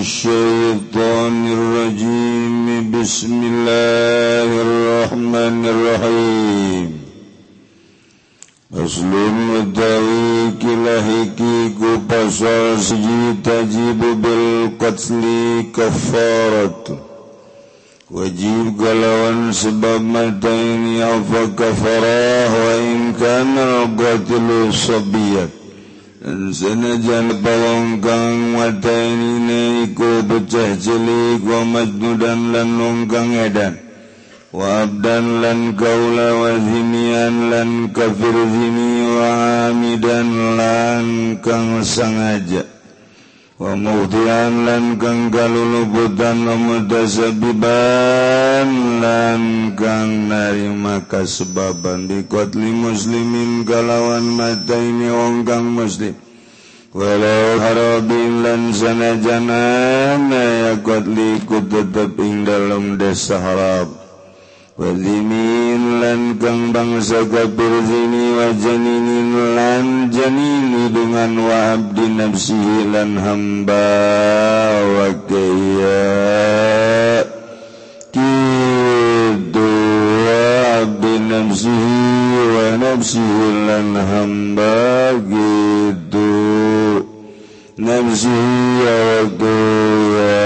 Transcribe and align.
الشيطان 0.00 1.52
الرجيم 1.52 2.90
بسم 2.90 3.40
الله 3.42 4.48
الرحمن 4.66 5.66
الرحيم 5.66 6.90
أصل 8.84 9.12
متوي 9.50 10.50
كلاهكي 10.62 11.68
كبصر 11.80 12.76
سجي 12.80 13.34
تجيب 13.44 14.00
بالقتل 14.22 15.22
كفارة 15.76 17.06
wajib 18.06 18.78
galawan 18.78 19.50
sebab 19.50 19.98
mata 19.98 20.46
ini 20.54 21.02
apa 21.02 21.50
kafarah 21.58 22.46
wa 22.54 22.72
in 22.78 23.10
kana 23.18 23.90
qatilu 23.98 24.70
sabiyat 24.70 25.50
dan 26.22 26.54
senajan 26.54 27.42
bawang 27.42 27.98
kang 27.98 28.54
mata 28.54 28.86
ini 28.86 28.86
iku 28.86 28.89
jeli 30.81 31.37
wa 31.45 31.61
majnudan 31.63 32.49
lan 32.49 32.69
longgang 32.81 33.29
edan. 33.45 33.77
Wa 34.51 34.83
abdan 34.83 35.39
lan 35.39 35.79
kaula 35.79 36.27
wazimian 36.43 37.47
lan 37.53 37.69
kafir 37.95 38.35
zimi 38.51 38.91
wa 39.15 39.29
amidan 39.71 40.27
lan 40.59 41.05
kang 41.39 41.79
sangaja. 41.87 42.65
Wa 43.61 43.77
mudian 43.77 44.65
lan 44.67 44.97
kang 44.99 45.29
kalulubutan 45.31 46.43
wa 46.49 46.55
mutasabiban 46.57 48.67
lan 48.99 49.41
kang 49.77 50.27
narima 50.27 51.05
kasebaban 51.07 52.09
dikotli 52.09 52.73
muslimin 52.75 53.61
kalawan 53.63 54.25
mata 54.35 54.75
ini 54.81 55.07
wong 55.13 55.45
kang 55.47 55.71
muslim. 55.77 56.17
walau 56.91 57.47
Harobin 57.63 58.43
lan 58.43 58.61
sanajanan 58.75 60.27
ya 60.27 60.75
likut 61.07 61.71
tetap 61.71 62.19
ing 62.19 62.43
dalam 62.43 62.99
desa 62.99 63.39
Arab 63.39 64.01
Wazimin 64.81 66.01
lan 66.01 66.41
kang 66.41 66.73
bangsa 66.73 67.27
kafir 67.29 67.73
zini 67.85 68.25
wa 68.33 68.49
janinin 68.55 69.29
lan 69.53 69.85
janini 70.09 70.89
dengan 70.89 71.37
wa 71.37 71.77
abdi 71.77 72.07
nafsihi 72.09 72.89
lan 72.89 73.13
hamba 73.19 73.87
wa 74.81 75.07
kaya. 75.29 76.09
Kitu 78.09 79.69
wa 80.25 80.41
abdi 80.81 81.13
nafsihi 81.29 82.10
nafsihi 82.77 83.47
lan 83.67 83.95
hamba 83.95 84.73
gitu 85.29 86.29
nafsihi 87.77 88.85
ya 88.85 88.95
waktu 89.09 89.55
ya 90.15 90.37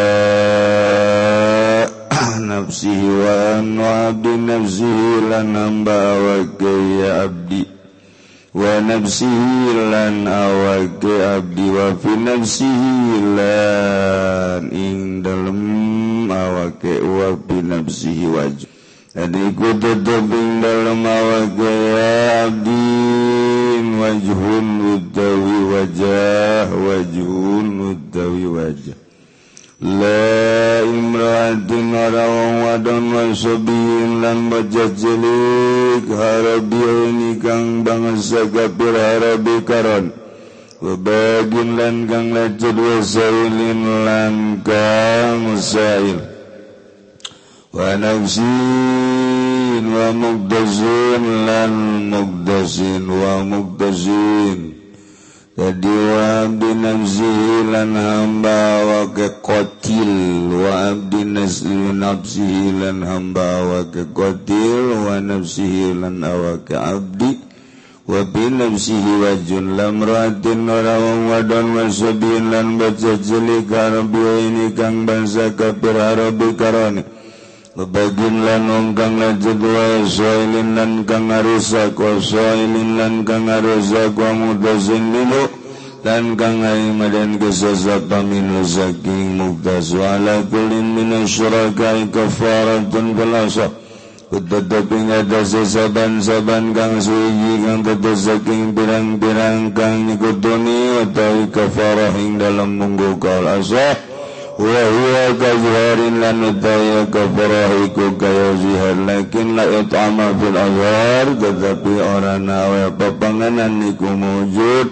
nafsihi 2.39 3.09
wa 3.21 3.33
anu 3.59 3.83
abdi 3.85 4.33
nafsihi 4.37 5.09
lan 5.29 5.55
hamba 5.55 5.95
awake 6.15 6.73
ya 7.01 7.09
abdi 7.27 7.61
wa 8.55 8.79
nafsihi 8.81 9.91
lan 9.91 10.27
awake 10.27 11.13
abdi 11.35 11.65
wa 11.75 11.87
fi 11.99 12.11
nafsihi 12.15 13.19
lan 13.35 14.63
ing 14.71 15.19
dalem 15.23 16.31
awake 16.31 16.93
wa 17.03 17.35
fi 17.47 17.55
nafsihi 17.61 18.25
wajib 18.31 18.64
Sadiku 19.15 19.71
tutuping 19.79 20.59
dalam 20.59 20.99
awak 21.07 21.55
gaya 21.55 22.51
abdin 22.51 23.95
wajhun 23.95 24.67
utawi 24.91 25.57
wajah 25.71 26.67
wajhun 26.75 27.95
utawi 27.95 28.43
wajah 28.43 28.97
La 29.79 30.83
imratin 30.83 31.95
ora 31.95 32.27
wadon 32.59 33.15
wa 33.15 33.31
sobiyin 33.31 34.19
lan 34.19 34.51
bajah 34.51 34.91
jelik 34.99 36.11
harabi 36.11 36.83
ikang 37.39 37.87
bangsa 37.87 38.51
kapir 38.51 38.99
harabi 38.99 39.63
karon 39.63 40.11
Wabagin 40.83 41.79
lan 41.79 42.03
kang 42.11 42.35
lajud 42.35 42.75
wasailin 42.75 43.79
lan 44.03 44.59
kang 44.59 45.55
usail 45.55 46.34
Wa 47.75 47.91
ومقدسين 49.95 51.23
لن 51.45 51.73
مقدسين 52.07 53.03
lan 53.11 54.71
jadi 55.55 55.87
wa 55.87 56.43
abdi 56.43 56.71
nafsihi 56.75 57.71
lan 57.71 57.91
hamba 57.95 58.59
wa 58.87 59.01
ke 59.15 59.27
qatil 59.43 60.11
wa 60.51 60.71
abdi 60.91 61.23
nafsihi 61.27 62.75
lan 62.79 62.99
hamba 63.07 63.47
wa 63.63 63.79
ke 63.87 64.03
qatil 64.11 64.85
wa 65.07 65.15
nafsihi 65.23 65.95
lan 65.95 66.19
awa 66.27 66.59
ke 66.63 66.75
abdi. 66.75 67.39
Wa 68.07 68.23
bi 68.27 68.51
nafsihi 68.51 69.11
wa 69.23 69.31
jun 69.47 69.75
lam 69.79 70.03
ratin 70.03 70.67
orang 70.67 71.27
wadon 71.31 71.67
wa 71.75 71.87
sabiin 71.87 72.51
lan 72.51 72.75
baca 72.79 73.15
jeli 73.19 73.63
karabi 73.67 74.23
ini 74.51 74.75
kang 74.75 75.07
bangsa 75.07 75.55
kafir 75.55 75.95
harabi 75.95 76.51
karone 76.59 77.14
Babagimlan 77.75 78.71
ongkang 78.71 79.19
najud 79.19 79.59
wa 79.59 80.07
soilin 80.07 80.79
lan 80.79 81.03
kang 81.03 81.27
ngarusak 81.27 81.91
wa 81.99 82.23
soilin 82.23 82.95
lan 82.95 83.27
kang 83.27 83.51
ngarusak 83.51 84.15
wa 84.15 84.31
mudazin 84.31 85.11
lilu 85.11 85.43
lan 86.07 86.39
kang 86.39 86.63
aimadan 86.63 87.35
kesesat 87.35 88.07
paminu 88.07 88.63
saking 88.63 89.35
muktas. 89.35 89.91
Wa 89.91 90.15
ala 90.15 90.47
kulin 90.47 90.95
minasyraka 90.95 92.07
kafaratun 92.15 93.11
balasa 93.11 93.67
Kutataping 94.31 95.11
ada 95.11 95.43
sesaban-saban 95.43 96.71
kang 96.71 97.03
suigi 97.03 97.59
kang 97.59 97.83
tetes 97.83 98.23
saking 98.23 98.71
pirang-pirang 98.71 99.75
kang 99.75 100.07
nikutuni 100.07 100.95
wa 100.95 101.03
kafarahing 101.51 102.39
dalam 102.39 102.79
munggu 102.79 103.19
kaul 103.19 103.43
asah 103.43 104.14
Wahwa 104.55 105.35
kazharin 105.35 106.23
lan 106.23 106.39
utaya 106.39 107.03
kafarahiku 107.11 108.15
kaya 108.15 108.55
zihar. 108.55 108.97
Lakin 109.03 109.59
la 109.59 109.67
it'ama 109.67 110.31
fil 110.39 110.55
azhar 110.55 111.27
Tetapi 111.35 111.93
orang 111.99 112.47
nawa 112.47 112.87
pepanganan 112.95 113.83
niku 113.83 114.07
mujud 114.15 114.87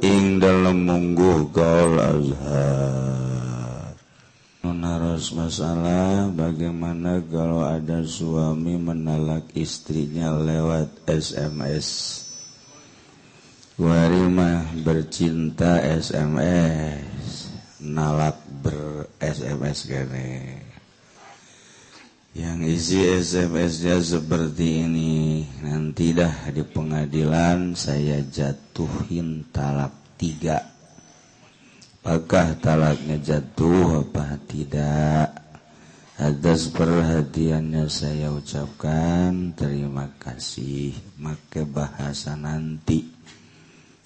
Ing 0.00 0.40
dalam 0.40 0.88
mungguh 0.88 1.52
kaul 1.52 1.94
azhar. 2.00 3.12
Menaros 4.64 5.34
masalah 5.36 6.32
bagaimana 6.32 7.20
kalau 7.28 7.68
ada 7.68 8.00
suami 8.08 8.80
menalak 8.80 9.44
istrinya 9.52 10.32
lewat 10.40 10.88
SMS 11.04 11.88
Warimah 13.76 14.72
bercinta 14.80 15.82
SMS 15.82 17.50
Nalak 17.82 18.51
ber 18.62 19.10
SMS 19.18 19.90
gane 19.90 20.62
yang 22.32 22.64
isi 22.64 23.04
SMS-nya 23.04 24.00
seperti 24.00 24.88
ini. 24.88 25.44
Nanti 25.60 26.16
dah 26.16 26.48
di 26.48 26.64
pengadilan 26.64 27.76
saya 27.76 28.24
jatuhin 28.24 29.52
talak 29.52 29.92
tiga. 30.16 30.64
Apakah 32.02 32.58
talaknya 32.58 33.20
jatuh 33.20 34.02
apa 34.02 34.40
tidak? 34.48 35.28
Atas 36.18 36.72
perhatiannya 36.72 37.86
saya 37.86 38.32
ucapkan 38.32 39.52
terima 39.52 40.08
kasih. 40.16 40.96
Make 41.20 41.68
bahasa 41.68 42.32
nanti. 42.34 43.21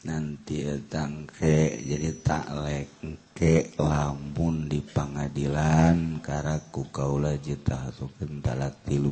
nanti 0.06 0.62
tangke 0.86 1.82
jadi 1.82 2.14
taklek 2.22 2.86
ke 3.34 3.74
lamun 3.74 4.70
di 4.70 4.78
pengadilan 4.78 6.22
karaku 6.22 6.86
kaula 6.94 7.34
jita 7.42 7.90
hasukeun 7.90 8.38
talak 8.38 8.86
tilu. 8.86 9.10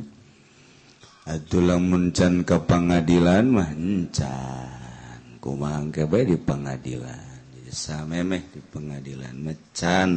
Atuh 1.27 1.59
lamun 1.59 2.15
can 2.15 2.47
ke 2.47 2.55
pengadilan 2.63 3.43
mah 3.51 3.75
encan. 3.75 5.43
Kumaha 5.43 5.83
bae 6.07 6.23
di 6.25 6.39
pengadilan 6.39 7.43
jadi 7.53 7.69
samemeh 7.69 8.49
di 8.49 8.57
pengadilan 8.63 9.35
mecan 9.35 10.09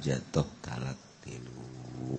jatuh 0.00 0.48
talak 0.64 0.96
tilu. 1.22 2.16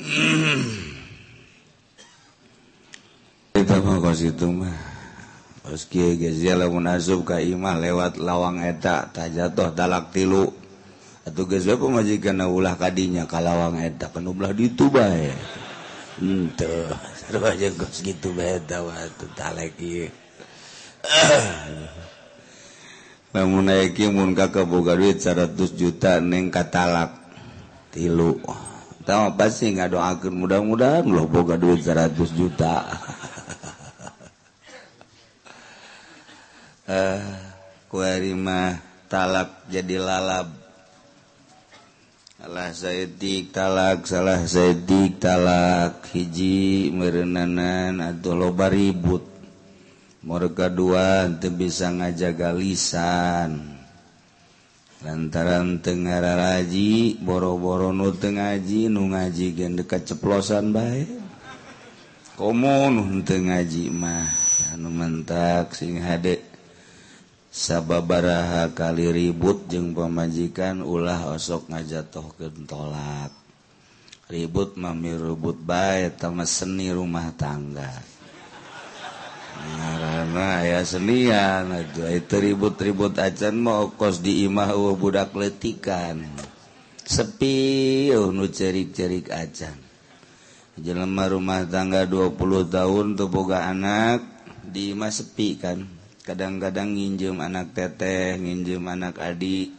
Kita 3.54 3.76
mau 3.84 4.00
kasih 4.00 4.32
itu 4.32 4.48
mah. 4.48 4.89
Gezilmunazub 5.68 7.28
ka 7.28 7.36
imah 7.36 7.76
lewat 7.76 8.16
lawang 8.16 8.64
etak 8.64 9.12
tak 9.12 9.36
jatuh 9.36 9.74
dalak 9.76 10.14
tilu. 10.14 10.48
Atau 11.20 11.44
geza 11.44 11.76
pemajikan 11.76 12.40
ulah 12.48 12.80
kadinya 12.80 13.28
kalawang 13.28 13.76
etak 13.84 14.16
penublah 14.16 14.56
dituba 14.56 15.04
bae. 15.04 15.36
Ente 16.20 16.88
seru 17.16 17.44
aja 17.44 17.68
gos 17.72 18.00
gitu 18.04 18.32
beda 18.36 18.84
waktu 18.84 19.24
talek 19.32 19.72
iya 19.80 20.12
namun 23.30 23.70
naiki 23.70 24.10
mun 24.10 24.34
kakak 24.34 24.66
boga 24.66 24.98
duit 24.98 25.22
100 25.22 25.54
juta 25.78 26.18
neng 26.18 26.50
katalak 26.50 27.14
tilu. 27.94 28.42
Tahu 29.06 29.20
apa 29.32 29.46
sih 29.48 29.70
nggak 29.70 29.94
doakan 29.94 30.34
mudah-mudahan 30.34 31.06
lo 31.06 31.30
boga 31.30 31.54
duit 31.54 31.78
100 31.86 32.10
juta. 32.34 32.84
eh 36.90 37.22
kuarima 37.86 38.74
talak 39.06 39.70
jadi 39.70 40.02
lalab. 40.02 40.58
Salah 42.40 42.72
Zadik 42.72 43.52
talak 43.54 44.08
salah 44.10 44.42
Zadik 44.42 45.22
talak. 45.22 46.10
Hiji 46.10 46.90
merenanan 46.90 48.02
atau 48.02 48.34
loba 48.34 48.66
ribut. 48.66 49.22
Morga 50.26 50.66
dua 50.66 51.30
teu 51.38 51.54
bisa 51.54 51.94
ngajaga 51.94 52.50
lisan. 52.58 53.78
Lantaran 55.00 55.80
tengara 55.80 56.36
raji 56.36 57.16
boro-boro 57.22 57.94
nu 57.94 58.12
teu 58.18 58.34
ngaji 58.34 58.90
nu 58.90 59.14
ngaji 59.14 59.46
gen 59.54 59.78
dekat 59.78 60.10
ceplosan 60.10 60.74
bae. 60.74 61.06
Komo 62.34 62.90
nu 62.90 63.22
teu 63.22 63.38
ngaji 63.46 63.94
mah. 63.94 64.28
Anu 64.74 64.90
mentak 64.90 65.76
sing 65.76 66.00
hade. 66.00 66.49
sababaraha 67.50 68.70
kali 68.72 69.10
ribut 69.10 69.66
jeung 69.66 69.90
pemajikan 69.92 70.86
ulah 70.86 71.34
osok 71.34 71.68
ngajatoh 71.74 72.30
kentolak 72.38 73.34
ribut 74.30 74.78
mami 74.78 75.10
rebut 75.18 75.58
baik 75.58 76.22
sama 76.22 76.46
seni 76.46 76.94
rumah 76.94 77.34
tangga. 77.34 77.90
Karena 79.60 80.64
ya 80.64 80.80
senian 80.86 81.68
itu 81.74 82.00
itu 82.06 82.34
ribut-ribut 82.38 83.18
acan 83.18 83.60
mau 83.60 83.92
kos 83.92 84.22
di 84.22 84.46
imah 84.46 84.72
uh, 84.72 84.94
budak 84.96 85.34
letikan. 85.36 86.22
Sepi 87.04 88.08
uh, 88.14 88.30
nu 88.30 88.48
cerik-cerik 88.48 89.28
acan. 89.28 89.76
Jelema 90.80 91.28
rumah 91.28 91.66
tangga 91.68 92.08
20 92.08 92.38
tahun 92.72 93.06
tuh 93.18 93.28
boga 93.28 93.68
anak 93.68 94.24
di 94.64 94.96
imah 94.96 95.12
sepi 95.12 95.60
kan. 95.60 95.99
kadang-kadang 96.26 96.94
nginjem 96.94 97.36
anak 97.40 97.72
teteh 97.72 98.36
nginjem 98.36 98.84
anak 98.84 99.16
adik 99.20 99.72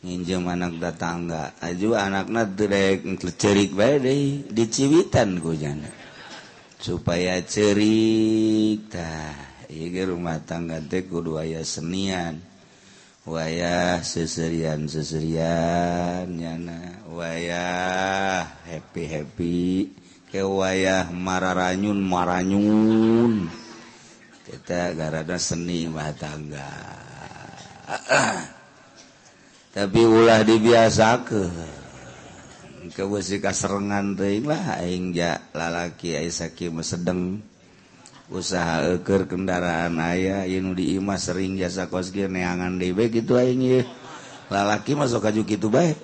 nginjem 0.00 0.44
anak 0.46 0.78
datangga 0.78 1.56
aju 1.58 1.98
anaknya 1.98 2.42
terek 2.54 3.02
cerik 3.36 3.74
baik 3.74 3.98
deh 4.04 4.22
diciwitan 4.52 5.42
kujana 5.42 5.90
supaya 6.80 7.40
cerik 7.42 8.86
tah. 8.92 9.34
Iya 9.66 10.06
rumah 10.06 10.38
tangga 10.46 10.78
teh 10.78 11.10
kudu 11.10 11.42
waya 11.42 11.66
senian 11.66 12.38
wayah 13.26 13.98
seserian 14.06 14.86
seserian 14.86 16.30
nyana 16.30 17.02
wayah 17.10 18.46
happy 18.70 19.04
happy 19.10 19.90
ke 20.30 20.38
wayah 20.38 21.10
mararanyun 21.10 21.98
maranyun 21.98 23.50
garada 24.66 25.38
seni 25.38 25.86
mah 25.86 26.10
tangga. 26.18 26.70
Tapi 29.76 30.00
ulah 30.02 30.42
dibiasa 30.42 31.22
ke 31.22 31.42
kewesi 32.90 33.38
kaserengan 33.38 34.18
lah 34.18 34.82
aing 34.82 35.14
ja 35.14 35.38
lalaki 35.54 36.18
ai 36.18 36.34
sakieu 36.34 36.74
sedeng. 36.82 37.38
Usaha 38.26 38.82
eker 38.98 39.30
kendaraan 39.30 40.02
ayah 40.02 40.42
inu 40.50 40.74
di 40.74 40.98
sering 41.14 41.54
jasa 41.54 41.86
kos 41.86 42.10
neangan 42.10 42.74
deui 42.74 42.90
bae 42.90 43.06
kitu 43.06 43.38
aing 43.38 43.62
ye 43.62 43.80
lalaki 44.50 44.98
masuk 44.98 45.22
kaju 45.22 45.46
kitu 45.46 45.70
bae. 45.70 45.94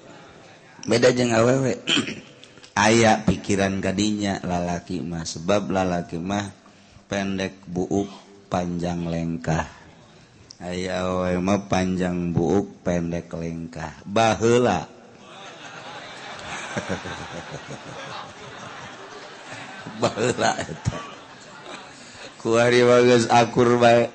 Beda 0.86 1.10
jeung 1.10 1.34
awewe. 1.34 1.82
Aya 2.78 3.20
pikiran 3.26 3.82
gadinya 3.82 4.38
lalaki 4.40 5.02
mah 5.02 5.28
sebab 5.28 5.68
lalaki 5.68 6.16
mah 6.16 6.48
pendek 7.10 7.60
buuk 7.68 8.21
panjang 8.52 9.08
lengkah. 9.08 9.64
Ayamah 10.60 11.64
panjang 11.72 12.36
buuk 12.36 12.84
pendek 12.84 13.32
lengkah. 13.32 14.04
Bahla 14.04 14.84
akur 23.28 23.76
baik 23.76 24.10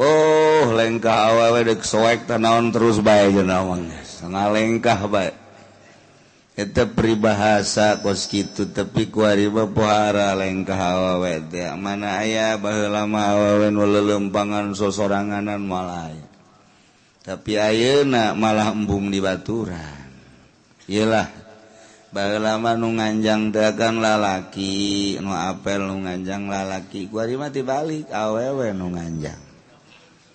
Oh 0.00 0.72
lengkah 0.72 1.28
awa 1.28 1.60
dek 1.60 1.84
soek 1.84 2.24
tanaon 2.24 2.72
terus 2.72 3.04
baik 3.04 3.36
jenawang 3.36 3.92
sangat 4.06 4.48
lengkah 4.52 4.96
baik 5.10 5.34
tetap 6.60 6.92
peribahasa 6.92 8.04
koskitu 8.04 8.68
tapi 8.68 9.08
kuarima 9.08 9.64
pohara 9.64 10.36
lengkah 10.36 10.76
awawe 10.76 11.40
teh. 11.48 11.72
Mana 11.80 12.20
ayah 12.20 12.60
baheulama 12.60 13.32
awawe 13.32 13.72
nu 13.72 13.88
lelempangan 13.88 14.76
sosoranganan 14.76 15.64
malaya 15.64 16.28
tapi 17.24 17.56
ayeuna 17.56 18.36
malah 18.36 18.76
embung 18.76 19.08
di 19.08 19.24
baturan. 19.24 20.04
Iyalah 20.84 21.32
lama 22.12 22.76
nu 22.76 22.92
nganjang 22.92 23.56
dagang 23.56 24.04
lalaki 24.04 25.16
nu 25.16 25.32
apel 25.32 25.80
nu 25.88 26.04
nganjang 26.04 26.44
lalaki. 26.44 27.08
Kuarima 27.08 27.48
dibalik 27.48 28.12
awewe 28.12 28.76
nu 28.76 28.92
nganjang. 28.92 29.48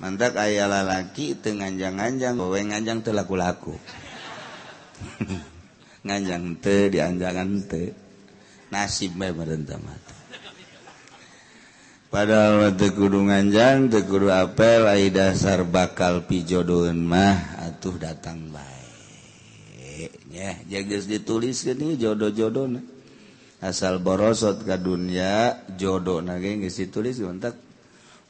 Mantak 0.01 0.42
aya 0.42 0.66
lalaki 0.66 1.38
teu 1.38 1.54
nganjang-nganjang 1.54 2.33
awewe 2.33 2.66
nganjang 2.66 3.06
teu 3.06 3.13
laku-laku. 3.13 3.77
ngajang 6.06 6.62
te 6.62 6.94
dianjangan 6.94 7.52
te. 7.66 7.84
Nasib 8.69 9.13
bae 9.18 9.30
merenta 9.30 9.78
mata 9.78 10.16
padahal 12.16 12.80
teu 12.80 12.96
kudu 12.96 13.28
nganjang 13.28 13.92
teu 13.92 14.07
kudu 14.07 14.31
apel 14.31 14.88
ai 14.88 15.12
dasar 15.12 15.68
bakal 15.68 16.24
pijodoeun 16.24 16.96
mah 16.96 17.60
atuh 17.60 18.00
datang 18.00 18.56
bae. 18.56 20.10
Nya 20.31 20.60
jeung 20.68 20.88
geus 20.88 21.12
dituliskeun 21.12 21.80
ieu 21.80 21.96
jodoh-jodona 21.96 22.80
asal 23.63 24.00
borosot 24.00 24.63
ka 24.63 24.80
dunya 24.80 25.60
jodoh 25.75 26.24
nage 26.24 26.56
geus 26.60 26.80
ditulis 26.80 27.19
mentak 27.19 27.56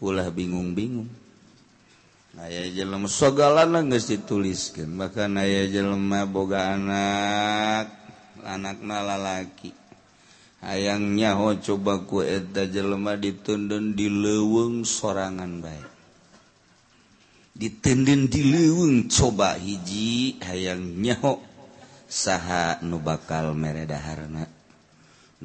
ulah 0.02 0.30
bingung-bingung. 0.34 1.25
aya 2.42 2.68
jelema 2.72 3.08
sogalana 3.08 3.80
geus 3.88 4.12
dituliskeun. 4.12 4.92
Maka 4.92 5.28
aya 5.28 5.68
jelema 5.72 6.28
boga 6.28 6.76
anak. 6.76 7.88
Anakna 8.46 9.02
lalaki. 9.02 9.74
Hayang 10.66 11.14
nyaho 11.14 11.54
oh, 11.54 11.58
coba 11.62 12.02
ku 12.10 12.26
eta 12.26 12.66
jelema 12.66 13.14
ditundun 13.18 13.94
di 13.94 14.10
leuweung 14.10 14.82
sorangan 14.82 15.62
bae. 15.62 15.84
Ditundun 17.54 18.26
di 18.30 18.42
leuweung 18.50 19.06
coba 19.06 19.58
hiji 19.62 20.42
hayang 20.42 21.02
nyaho 21.02 21.38
oh, 21.38 21.42
saha 22.10 22.82
nu 22.82 22.98
bakal 23.02 23.54
mere 23.58 23.86
daharna 23.90 24.46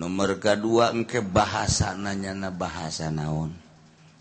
nomor 0.00 0.40
kedua 0.40 0.96
engke 0.96 1.20
bahasa 1.20 1.92
nanyana 1.92 2.48
bahasa 2.48 3.12
naon. 3.12 3.52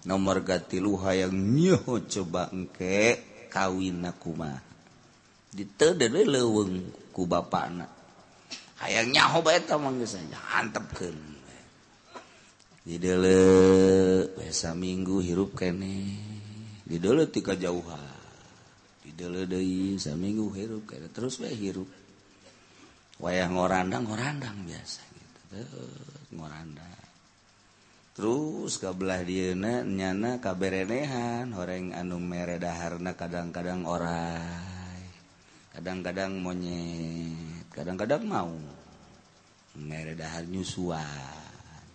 nomor 0.08 0.46
gatiluha 0.46 1.15
yang 1.18 1.34
nyoho 1.34 2.03
coba 2.08 2.51
engke 2.53 3.20
kawin 3.51 4.06
nakuma 4.06 4.62
ditede 5.51 6.08
leweng 6.08 6.91
ku 7.12 7.25
bapakna 7.25 7.89
hayang 8.79 9.12
nyaho 9.12 9.44
bae 9.44 9.60
eta 9.60 9.75
mah 9.75 9.91
geus 9.98 10.15
di 12.89 12.98
deule 12.98 13.38
biasa 14.34 14.74
minggu 14.74 15.22
hirup 15.22 15.53
kene 15.53 16.18
di 16.89 16.98
deule 16.98 17.29
ti 17.29 17.46
kajauhan. 17.46 18.18
Di 19.06 19.13
deule 19.13 19.46
deui 19.46 20.01
saminggu 20.01 20.50
hirup 20.58 20.89
kene 20.89 21.06
terus 21.13 21.38
bae 21.38 21.53
hirup. 21.53 21.86
Wayah 23.22 23.46
ngorandang 23.53 24.10
ngorandang 24.10 24.65
biasa 24.65 25.06
gitu 25.06 25.62
ngorandang. 26.34 26.88
terus 28.19 28.83
kabelah 28.83 29.23
dina 29.23 29.79
nyana 29.79 30.43
kaberenehan 30.43 31.55
horeng 31.55 31.95
anu 31.95 32.19
meredaharna 32.19 33.15
kadang-kadang 33.15 33.88
orai. 33.88 35.07
Kadang-kadang 35.71 36.35
monyet 36.35 37.71
kadang-kadang 37.71 38.27
mau. 38.27 38.51
Meredahar 39.79 40.43
nyusuan. 40.51 41.88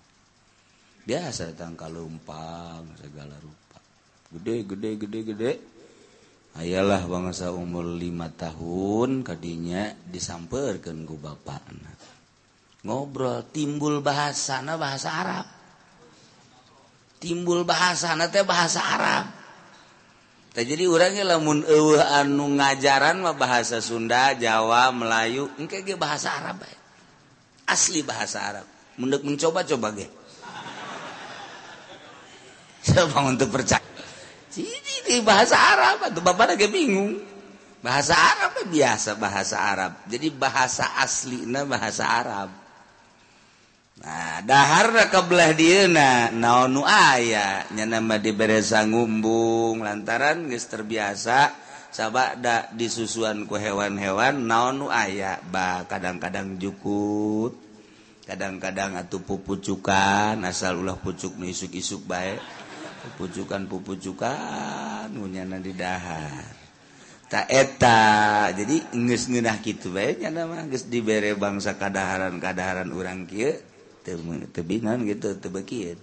Biasa 1.04 1.52
datang 1.52 1.76
kalumpang 1.76 2.88
segala 2.97 3.37
rupa. 3.45 3.76
Gede 4.33 4.64
gede 4.64 4.90
gede 4.97 5.21
gede. 5.28 5.52
Ayalah 6.57 7.04
bangsa 7.04 7.52
umur 7.52 7.85
lima 7.85 8.33
tahun 8.33 9.28
kadinya 9.28 9.93
disamperkan 10.09 11.04
ku 11.04 11.21
bapak 11.21 11.69
ngobrol 12.85 13.45
timbul 13.52 14.00
bahasa 14.00 14.64
bahasa 14.81 15.11
Arab. 15.12 15.54
timbul 17.25 17.64
bahasa 17.64 18.12
teh 18.28 18.45
bahasa 18.45 18.85
Arab. 18.85 19.25
Jadi 20.54 20.87
orangnya 20.87 21.35
lamun 21.35 21.66
anu 21.99 22.47
ngajaran 22.54 23.19
mah 23.25 23.35
bahasa 23.35 23.83
Sunda 23.83 24.37
Jawa 24.37 24.95
Melayu 24.95 25.50
engke 25.59 25.83
ge 25.83 25.97
bahasa 25.97 26.31
Arab 26.31 26.62
bae. 26.62 26.76
asli 27.66 28.04
bahasa 28.04 28.45
Arab. 28.45 28.66
Mendek 29.00 29.25
mencoba 29.25 29.64
coba 29.64 29.88
ge. 29.97 30.04
Siapa 32.87 33.19
untuk 33.25 33.49
percaya. 33.50 33.83
Di 34.54 35.19
bahasa 35.26 35.59
Arab. 35.59 36.07
Atau 36.12 36.23
bapak 36.23 36.54
lagi 36.54 36.71
bingung. 36.71 37.19
Bahasa 37.83 38.14
Arab 38.14 38.54
biasa 38.71 39.19
bahasa 39.19 39.59
Arab. 39.59 40.07
Jadi 40.07 40.31
bahasa 40.31 41.02
asli 41.02 41.50
nah 41.50 41.66
bahasa 41.66 42.07
Arab. 42.07 42.63
Nah, 43.95 44.43
kebelah 45.07 45.55
dia 45.55 45.87
na 45.87 46.35
nu 46.67 46.83
aya? 46.83 47.63
Nya 47.71 47.87
nama 47.87 48.19
dibereza 48.19 48.83
ngumbung 48.83 49.87
lantaran 49.87 50.51
guys 50.51 50.67
terbiasa 50.67 51.55
sabada 51.95 52.67
disusuanku 52.75 53.55
hewan-hewan 53.55 54.51
naon 54.51 54.83
nu 54.83 54.87
aya? 54.91 55.39
Bak 55.47 55.87
kadang-kadang 55.87 56.59
jukut 56.59 57.55
kadang-kadang 58.27 58.99
atau 58.99 59.21
pupucukan 59.21 60.43
asal 60.43 60.81
ulah 60.81 60.97
pucuk 60.99 61.37
nu 61.39 61.45
isuk-isuk 61.47 62.09
baik 62.09 62.41
pupucukan 63.05 63.69
pupucukan 63.71 65.13
munyana 65.15 65.63
di 65.63 65.71
dahar. 65.71 66.51
Tak 67.31 67.47
eta 67.47 68.51
jadi 68.59 68.91
nges 68.91 69.31
ngenah 69.31 69.63
gitu 69.63 69.95
baiknya 69.95 70.35
nama 70.35 70.67
geus 70.67 70.91
dibere 70.91 71.39
bangsa 71.39 71.79
kadaharan 71.79 72.43
kadaharan 72.43 72.91
orang 72.91 73.31
kieu. 73.31 73.55
tebinan 74.53 75.03
gitu 75.09 75.35
tebeki 75.41 75.97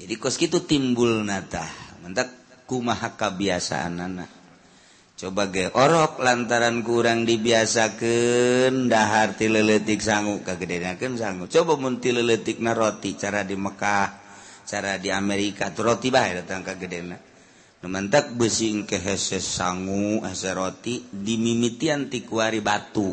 jadi 0.00 0.16
kos 0.16 0.40
gitu 0.40 0.64
timbul 0.64 1.20
nata. 1.28 1.68
Mentak 2.00 2.32
kumaha 2.64 3.20
kebiasaan 3.20 4.00
anak 4.00 4.30
coba 5.20 5.52
ge 5.52 5.68
orok 5.68 6.24
lantaran 6.24 6.80
kurang 6.80 7.28
dibiasakan 7.28 8.88
dahar 8.88 9.36
ti 9.36 9.52
leletik 9.52 10.00
sanggup 10.00 10.48
kagedenakan 10.48 11.20
sanggup 11.20 11.52
coba 11.52 11.76
mun 11.76 12.00
ti 12.00 12.08
leletik 12.08 12.56
na 12.64 12.72
roti 12.72 13.20
cara 13.20 13.44
di 13.44 13.52
Mekah 13.52 14.08
cara 14.64 14.96
di 14.96 15.12
Amerika 15.12 15.68
tuh 15.76 15.92
roti 15.92 16.08
bae 16.08 16.40
datang 16.40 16.64
kagedena. 16.64 17.18
Nu 17.80 17.88
mentak 17.92 18.32
beusi 18.32 18.72
engke 18.72 18.96
hese 18.96 19.44
sangu 19.44 20.24
hese 20.24 20.56
roti 20.56 21.04
dimimitian 21.12 22.08
ti 22.08 22.24
kuari 22.24 22.64
batu. 22.64 23.12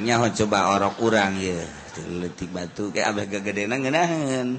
nyaho 0.00 0.32
coba 0.32 0.72
orok 0.76 0.94
kurang 1.00 1.36
ya 1.40 1.60
letik 2.22 2.50
batu 2.50 2.90
kayak 2.90 3.14
abah 3.14 3.26
kegede 3.30 3.70
nangenahan 3.70 4.58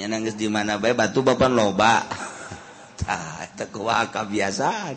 nyanangis 0.00 0.38
di 0.38 0.48
mana 0.48 0.80
bae 0.80 0.96
batu 0.96 1.20
bapan 1.20 1.52
loba. 1.52 2.04
Tah 3.00 3.44
eta 3.44 3.68
kumaha 3.68 4.08
kabiasaan. 4.12 4.96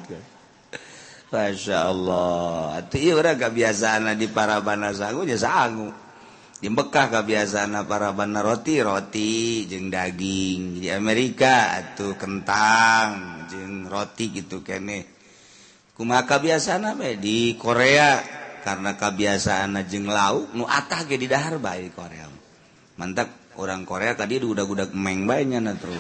Masya 1.33 1.77
Allah. 1.89 2.77
Itu 2.85 2.95
iya 3.01 3.17
orang 3.17 3.41
kebiasaan 3.41 4.13
di 4.21 4.29
para 4.29 4.62
bana 4.62 4.93
sangu 4.93 5.25
Ya 5.25 5.33
sangu 5.33 5.89
Di 6.62 6.69
Mekah 6.69 7.09
kebiasaan 7.09 7.73
para 7.89 8.13
bana 8.13 8.45
roti 8.45 8.77
Roti 8.77 9.65
jeng 9.65 9.89
daging. 9.89 10.77
Di 10.77 10.93
Amerika 10.93 11.73
itu 11.81 12.13
kentang 12.21 13.41
Jeng 13.50 13.89
roti 13.89 14.29
gitu 14.29 14.62
kene 14.62 15.09
Kumaha 15.97 16.29
kebiasaan 16.29 16.93
apa 16.93 17.17
Di 17.17 17.57
Korea. 17.57 18.42
karena 18.63 18.96
kebiasaan 18.96 19.75
jeng 19.86 20.08
lauk 20.08 20.55
nu 20.55 20.63
atah 20.63 21.03
ge 21.03 21.20
di 21.20 21.27
dahar 21.27 21.60
bae 21.60 21.91
Korea 21.91 22.32
mantap 22.96 23.53
orang 23.60 23.84
Korea 23.84 24.15
tadi 24.15 24.39
udah 24.39 24.63
gudag 24.63 24.96
meng 24.96 25.27
bae 25.27 25.43
nya 25.43 25.60
terus 25.75 26.00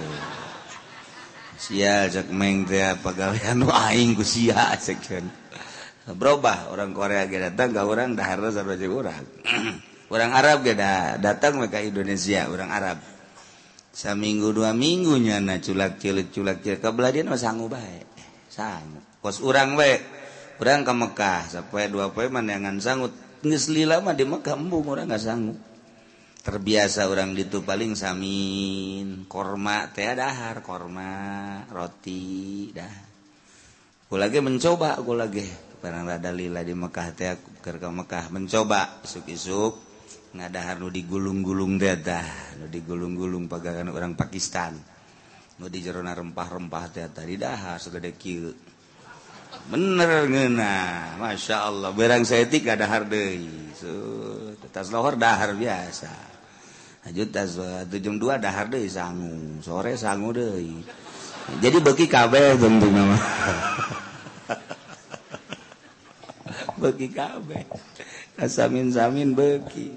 sia 1.59 2.07
cek 2.07 2.31
meng 2.31 2.63
teh 2.63 2.95
pagawean 3.03 3.59
nu 3.61 3.67
aing 3.67 4.15
ku 4.15 4.23
sia 4.23 4.71
cek 4.79 5.03
berubah 6.11 6.67
orang 6.67 6.91
Korea 6.91 7.23
ge 7.27 7.39
datang 7.39 7.71
ka 7.71 7.87
orang 7.87 8.19
dahar 8.19 8.43
sarua 8.51 8.75
jeung 8.75 8.99
urang. 8.99 9.23
Orang 10.13 10.29
Arab 10.35 10.61
ge 10.61 10.77
da, 10.77 11.17
datang 11.17 11.57
ke 11.65 11.79
Indonesia 11.89 12.45
orang 12.45 12.69
Arab. 12.69 13.01
Saminggu 13.97 14.53
dua 14.53 14.69
minggunya 14.69 15.41
na 15.41 15.57
culak 15.57 15.97
cilik 15.97 16.29
culak 16.29 16.61
cilik 16.61 16.77
kabeladian 16.77 17.33
mah 17.33 17.39
sanggup 17.39 17.73
bae. 17.73 18.05
Sanggup 18.45 19.01
kos 19.25 19.41
urang 19.41 19.73
bae 19.73 19.97
perang 20.63 20.87
ke 20.87 20.95
Mekah 20.95 21.41
sampai 21.51 21.91
dua 21.91 22.15
poe 22.15 22.31
mandangan 22.31 22.79
sanggup 22.79 23.11
lila 23.43 23.99
mah 23.99 24.15
di 24.15 24.23
Mekah 24.23 24.55
embung 24.55 24.87
orang 24.87 25.11
nggak 25.11 25.19
sanggup 25.19 25.59
terbiasa 26.39 27.11
orang 27.11 27.35
itu 27.35 27.59
paling 27.67 27.99
samin 27.99 29.27
korma 29.27 29.91
teh 29.91 30.07
dahar 30.07 30.63
korma 30.63 31.11
roti 31.67 32.71
dah 32.71 32.95
aku 34.07 34.15
lagi 34.15 34.39
mencoba 34.39 34.95
aku 34.95 35.11
lagi 35.11 35.43
barang 35.83 36.07
rada 36.07 36.31
lila 36.31 36.63
di 36.63 36.71
Mekah 36.71 37.07
teh 37.11 37.35
ke 37.59 37.75
Mekah 37.75 38.31
mencoba 38.31 39.03
isuk-isuk. 39.03 39.91
Ngadahar 40.33 40.79
nu 40.79 40.87
digulung-gulung 40.87 41.75
teh 41.75 41.99
dah 41.99 42.55
nu 42.55 42.71
digulung-gulung 42.71 43.51
pagangan 43.51 43.91
orang 43.91 44.15
Pakistan. 44.15 44.79
Nu 45.59 45.67
di 45.67 45.83
jerona 45.83 46.15
rempah-rempah 46.15 46.85
teh 46.87 47.03
tadi 47.11 47.35
dahar 47.35 47.83
segede 47.83 48.15
kieu. 48.15 48.62
bener 49.71 50.27
ngena 50.27 50.75
Masya 51.21 51.71
Allah 51.71 51.91
barang 51.95 52.27
sayatik 52.27 52.67
ada 52.67 52.83
tas 54.73 54.89
so, 54.89 54.99
dahar 55.15 55.53
biasa. 55.53 56.11
Jam 57.11 58.15
2 58.15 58.39
dahar 58.39 58.71
deh 58.71 58.87
sangu. 58.87 59.59
Sore 59.59 59.99
sangu 59.99 60.31
deh 60.31 60.55
jadi 61.59 61.83
beki 61.83 62.07
kabel 62.07 62.55
tentu 62.55 62.87
nama 62.87 63.19
beki 66.79 67.11
kabel. 67.11 67.67
Asamin-samin 68.39 69.35
beki 69.35 69.91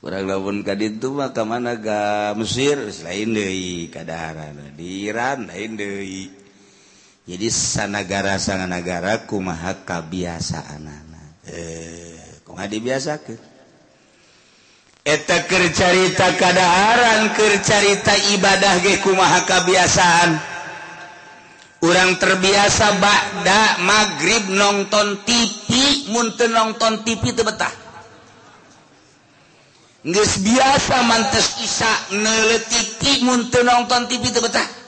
kurang 0.00 0.30
lamun 0.30 0.62
ka 0.62 0.78
ditu 0.78 1.12
mah 1.12 1.34
ka 1.34 1.42
mana 1.44 1.76
ka 1.76 2.32
Mesir 2.38 2.80
lain 3.04 3.36
deui. 3.36 3.92
Kadaharan 3.92 4.72
di 4.72 5.04
Iran 5.04 5.52
lain 5.52 5.76
deui. 5.76 6.45
jadi 7.26 7.50
sanagara 7.50 8.38
sanganagara 8.38 9.26
kumaha 9.26 9.82
kebiasaan 9.82 10.86
anak 10.86 11.30
eh 11.50 12.22
kok 12.46 12.54
nggak 12.54 12.70
dibiasakan 12.70 13.38
eta 15.02 15.36
kercarita 15.50 16.38
kadaharan 16.38 17.34
kercarita 17.34 18.14
ibadah 18.38 18.74
ge 18.78 19.02
kumaha 19.02 19.42
kebiasaan 19.42 20.30
orang 21.82 22.14
terbiasa 22.14 23.02
bakda 23.02 23.82
maghrib 23.82 24.46
nonton 24.54 25.26
TV 25.26 25.66
munten 26.14 26.54
nonton 26.54 27.02
TV 27.02 27.34
tebetah 27.34 27.74
Nges 30.06 30.38
biasa 30.46 31.02
mantes 31.02 31.58
isa 31.66 31.90
neletik 32.14 33.26
munten 33.26 33.66
nonton 33.66 34.06
TV 34.06 34.30
tebetah 34.30 34.85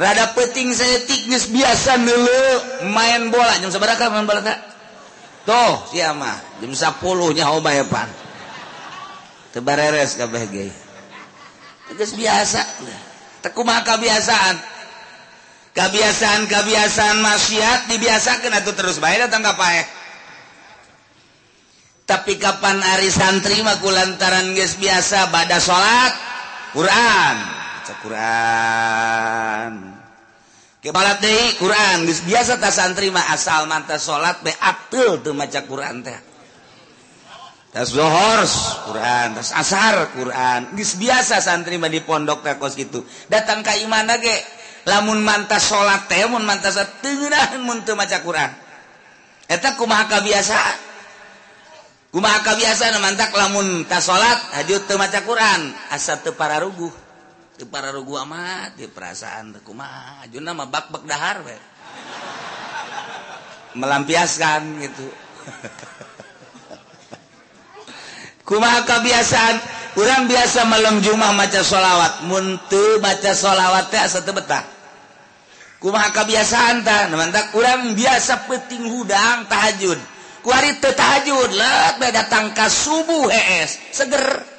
rada 0.00 0.32
peting 0.32 0.72
saya 0.72 1.04
tiknis 1.04 1.52
biasa 1.52 2.00
dulu 2.00 2.40
main 2.88 3.28
bola. 3.28 3.60
Jam 3.60 3.68
seberapa 3.68 4.08
main 4.08 4.24
bola 4.24 4.40
tak 4.40 4.56
tuh 5.44 5.92
siapa 5.92 6.16
mah. 6.16 6.36
Jam 6.64 6.72
sepuluh 6.72 7.36
nyaho 7.36 7.60
bayapan 7.60 8.08
tebareres 9.52 10.16
kabeh 10.16 10.48
ge 10.48 10.68
tegas 11.92 12.16
biasa. 12.16 12.64
Teku 13.44 13.60
mah 13.60 13.84
kebiasaan 13.84 14.56
kebiasaan 15.76 16.48
kebiasaan 16.48 17.16
maksiat 17.20 17.92
dibiasakan 17.92 18.52
atau 18.56 18.72
terus. 18.72 18.96
Bae 18.96 19.20
datang 19.20 19.44
kapaek 19.44 20.00
tapi 22.10 22.42
kapan 22.42 22.82
Ari 22.82 23.06
santri 23.06 23.62
mah 23.62 23.78
lantaran 23.78 24.50
geus 24.58 24.74
biasa? 24.82 25.30
Pada 25.30 25.62
sholat. 25.62 26.10
Quran. 26.74 27.36
Quran. 28.02 29.89
kebala 30.80 31.20
Quran. 31.60 32.08
Biasa 32.08 32.56
ta 32.56 32.72
santri 32.72 33.12
mah 33.12 33.32
asal 33.32 33.68
mantas 33.68 34.04
salat 34.04 34.40
be 34.40 34.52
atul 34.52 35.20
tuh 35.20 35.36
maca 35.36 35.60
Quran 35.68 36.00
teh. 36.00 36.18
Tas 37.70 37.92
zohor 37.94 38.42
Quran. 38.90 39.28
Tas 39.38 39.52
asar 39.54 40.10
Quran. 40.16 40.74
Geus 40.74 40.96
biasa 40.98 41.38
santri 41.38 41.76
mah 41.76 41.92
di 41.92 42.00
pondok 42.02 42.42
teh 42.42 42.56
kos 42.56 42.74
gitu. 42.74 43.04
Datang 43.30 43.62
ka 43.62 43.76
imana 43.78 44.18
ge 44.18 44.34
lamun 44.88 45.20
mantas 45.22 45.68
salat 45.68 46.08
teh 46.08 46.24
mun 46.26 46.42
mantas 46.42 46.80
teunahan 47.04 47.60
mun 47.68 47.84
teu 47.84 47.94
maca 47.94 48.18
Quran. 48.24 48.50
Eta 49.46 49.76
kumaha 49.76 50.08
kabiasaan 50.08 50.78
kumaha 52.10 52.42
kabiasaan 52.42 52.98
mantak 52.98 53.30
lamun 53.36 53.86
tas 53.86 54.08
salat 54.08 54.40
hajut 54.58 54.88
teu 54.88 54.96
maca 54.96 55.20
Quran. 55.22 55.76
Asa 55.92 56.18
teu 56.24 56.32
pararuguh. 56.34 57.09
para 57.68 57.92
rugu 57.92 58.16
amat 58.16 58.78
di 58.78 58.86
perasaan 58.88 59.58
kuma 59.60 60.22
Juna 60.32 60.56
mah 60.56 60.68
bak 60.70 60.88
bak 60.88 61.04
dahar 61.04 61.44
we. 61.44 61.58
melampiaskan 63.74 64.82
gitu. 64.82 65.06
Kuma 68.50 68.82
kebiasaan 68.82 69.56
kurang 69.94 70.26
biasa 70.26 70.66
malam 70.66 70.98
Jumah 70.98 71.30
maca 71.38 71.62
sholawat 71.62 72.26
muntu 72.26 72.98
maca 72.98 73.30
sholawat 73.30 73.94
teh 73.94 74.00
asa 74.02 74.26
betah. 74.26 74.66
Kuma 75.78 76.10
kebiasaan 76.10 76.82
tah? 76.82 77.06
Mantak 77.14 77.54
orang 77.54 77.94
biasa 77.94 78.50
peting 78.50 78.90
hudang 78.90 79.46
tahajud. 79.46 79.98
Kuari 80.42 80.80
teu 80.82 80.90
tahajud 80.96 81.52
lah 81.52 82.00
datang 82.00 82.50
ka 82.56 82.66
subuh 82.66 83.30
es 83.30 83.78
seger. 83.94 84.49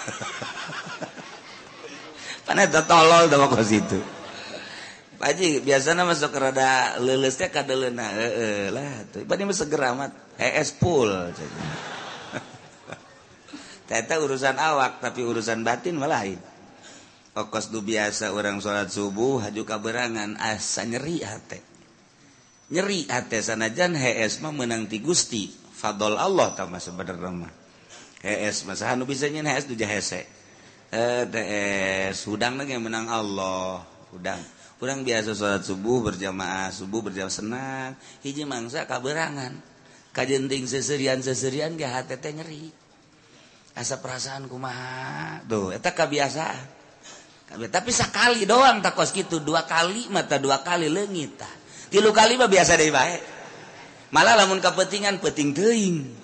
Paneta 2.46 2.82
tolol 2.82 3.30
da 3.30 3.46
ke 3.46 3.62
situ. 3.62 3.98
Paji 5.20 5.60
biasanya 5.60 6.08
masuk 6.08 6.32
rada 6.32 6.96
leuleus 6.96 7.36
teh 7.36 7.52
kadeleuna 7.52 8.08
heueuh 8.08 8.72
lah 8.72 9.04
tuh. 9.12 9.20
Bani 9.28 9.44
mah 9.44 9.52
segera 9.52 9.92
mat 9.92 10.16
HS 10.40 10.80
full. 10.80 11.12
Teta 13.88 14.16
urusan 14.16 14.56
awak 14.56 15.04
tapi 15.04 15.20
urusan 15.20 15.60
batin 15.60 16.00
malah 16.00 16.24
lain. 16.24 16.40
Okos 17.36 17.68
du 17.68 17.84
biasa 17.84 18.32
orang 18.32 18.64
sholat 18.64 18.88
subuh 18.88 19.44
haju 19.44 19.62
kaberangan 19.68 20.40
asa 20.40 20.88
nyeri 20.88 21.20
hate. 21.20 21.60
Nyeri 22.72 23.04
hate 23.12 23.44
sanajan 23.44 23.92
HS 23.94 24.40
mah 24.40 24.56
menang 24.56 24.88
ti 24.88 25.04
Gusti. 25.04 25.52
Fadol 25.52 26.16
Allah 26.16 26.56
tambah 26.56 26.80
sebenarnya 26.80 27.28
mah. 27.28 27.59
es 28.20 28.64
masa 28.68 28.92
nu 28.96 29.08
bisa 29.08 29.28
nyen 29.32 29.48
es 29.48 29.64
duja 29.64 29.88
hese 29.88 30.28
eh 30.90 31.24
es 32.10 32.26
hudang 32.26 32.58
lagi 32.58 32.74
yang 32.74 32.82
menang 32.82 33.06
Allah. 33.06 33.86
Hudang. 34.10 34.42
Hudang 34.82 35.06
biasa 35.06 35.38
sholat 35.38 35.62
subuh 35.62 36.02
berjamaah 36.02 36.74
subuh 36.74 36.98
berjamaah 36.98 37.30
senang. 37.30 37.90
Hiji 38.26 38.42
mangsa 38.42 38.90
kaberangan. 38.90 39.54
Kajenting 40.10 40.66
seserian 40.66 41.22
seserian 41.22 41.78
ge 41.78 41.86
hati 41.86 42.18
teh 42.18 42.34
nyeri. 42.34 42.74
Asa 43.78 44.02
perasaan 44.02 44.50
kumaha? 44.50 45.46
Tuh 45.46 45.70
eta 45.70 45.94
kebiasaan 45.94 46.80
tapi 47.50 47.90
sekali 47.90 48.46
doang 48.46 48.78
takos 48.78 49.10
gitu 49.10 49.42
dua 49.42 49.66
kali 49.66 50.06
mata 50.06 50.38
dua 50.38 50.62
kali 50.62 50.86
lengit 50.86 51.42
tilu 51.90 52.14
kali 52.14 52.38
mah 52.38 52.46
biasa 52.46 52.78
deh 52.78 52.94
baik 52.94 53.22
malah 54.14 54.38
lamun 54.38 54.62
kepentingan 54.62 55.18
peting 55.18 55.50
teing 55.50 56.14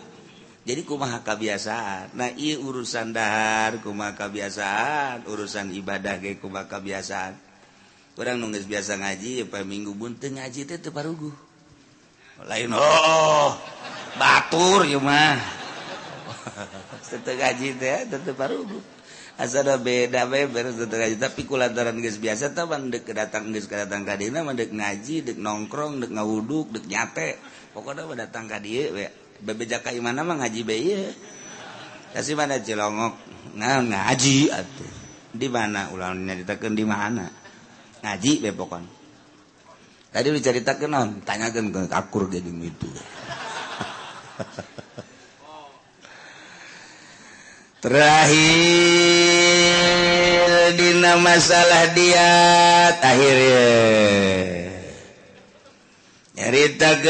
jadi 0.66 0.82
kumaha 0.82 1.22
kebiasaan 1.22 2.18
nah 2.18 2.28
iya 2.34 2.58
urusan 2.58 3.14
dahar 3.14 3.78
kumaha 3.80 4.18
kebiasaan 4.18 5.30
urusan 5.30 5.70
ibadah 5.78 6.18
ge 6.18 6.42
kumaha 6.42 6.66
kebiasaan 6.66 7.38
orang 8.18 8.36
nunggu 8.42 8.66
biasa 8.66 8.98
ngaji 8.98 9.46
apa 9.46 9.62
minggu 9.62 9.94
buntu 9.94 10.26
ngaji 10.26 10.66
teh 10.66 10.90
parugu 10.90 11.30
lain 12.44 12.74
oh 12.74 13.56
batur 14.16 14.84
ya 14.88 14.98
mah. 15.00 15.36
Tetep 17.08 17.38
ngaji 17.38 17.68
teh 17.78 18.00
tetep 18.10 18.34
parugu 18.34 18.80
asal 19.36 19.68
beda 19.78 20.26
beber 20.26 20.72
tetep 20.72 20.96
ngaji. 20.96 21.16
Tapi 21.20 21.40
kulantaran 21.44 21.96
geus 22.00 22.18
biasa 22.18 22.56
tah 22.56 22.66
mandek 22.66 23.06
datang 23.12 23.52
geus 23.52 23.68
datang 23.68 24.02
ka 24.02 24.16
dina 24.18 24.42
mandek 24.42 24.72
ngaji 24.72 25.32
dek 25.32 25.38
nongkrong 25.38 26.02
dek 26.02 26.10
ngawuduk 26.12 26.76
dek 26.76 26.84
nyate. 26.88 27.38
Pokoknya 27.76 28.26
datang 28.26 28.48
ka 28.48 28.58
dieu 28.58 28.90
we 28.96 29.06
bebeja 29.44 29.82
ka 29.84 29.92
mana 30.00 30.22
mah 30.24 30.40
ngaji 30.44 30.60
bae 30.64 31.12
kasih 32.16 32.32
mana 32.32 32.56
cilongok? 32.60 33.14
Nah 33.56 33.84
ngaji 33.84 34.48
atuh. 34.52 34.90
Di 35.36 35.52
mana 35.52 35.92
ulang 35.92 36.16
nyaritakeun 36.24 36.72
di 36.72 36.84
mana? 36.88 37.28
Ngaji 38.00 38.32
bae 38.40 38.52
pokon. 38.56 38.84
Tadi 40.08 40.32
diceritakeun 40.32 40.88
naon? 40.88 41.20
Tanyakeun 41.20 41.68
ke 41.68 41.92
akur 41.92 42.32
ge 42.32 42.40
jeung 42.40 42.64
itu. 42.64 42.88
Terakhir 47.84 48.36
dina 50.74 51.20
masalah 51.20 51.92
dia 51.94 52.32
akhirnya 52.98 54.65
nyaritakan 56.36 57.00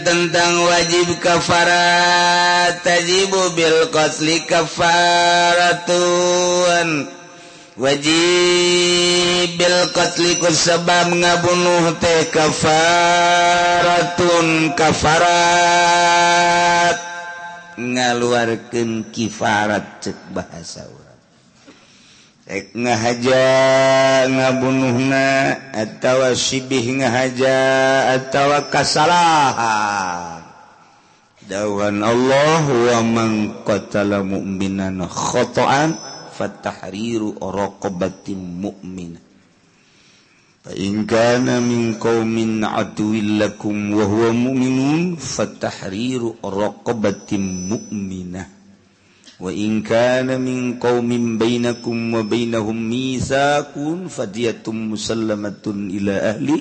tentang 0.00 0.64
wajib 0.64 1.20
kafarat 1.20 2.80
tajibu 2.80 3.52
bil 3.52 3.92
qasli 3.92 4.40
kafaratun. 4.48 6.00
Wajib 7.80 9.56
bil 9.56 9.92
qasli 9.92 10.36
sebab 10.40 11.16
ngabunuh 11.16 11.96
teh 12.00 12.28
kafaratun 12.32 13.28
kafarat. 14.76 15.80
Ngaluarkeun 17.80 19.08
kifarat 19.08 20.04
cek 20.04 20.16
bahasa 20.36 20.99
ek 22.50 22.74
ngahaja 22.74 23.46
ngabunuhna 24.26 25.24
atawa 25.70 26.34
sibih 26.34 26.82
ngahaja 26.98 27.56
atawa 28.18 28.66
kasalahan. 28.66 30.42
Dawan 31.46 32.02
Allah 32.02 32.62
wa 32.66 32.98
man 33.06 33.62
qatala 33.62 34.26
mu'minan 34.26 35.02
khata'an 35.06 35.94
fatahriru 36.34 37.38
raqabatin 37.38 38.38
mu'minah 38.38 39.22
fa 40.62 40.72
in 40.76 41.08
kana 41.08 41.58
min 41.58 41.96
qaumin 41.98 42.62
aduwwil 42.62 43.40
lakum 43.40 43.96
wa 43.96 44.04
huwa 44.04 44.30
mu'minun 44.30 45.16
fatahriru 45.16 46.36
raqabatin 46.44 47.66
mu'minah 47.72 48.59
وإن 49.40 49.82
كان 49.82 50.28
من 50.40 50.76
قوم 50.76 51.38
بينكم 51.38 51.96
وبينهم 52.14 52.76
ميثاق 52.90 53.72
فدية 54.08 54.64
مسلمة 54.68 55.64
إلى 55.66 56.16
wa 56.44 56.58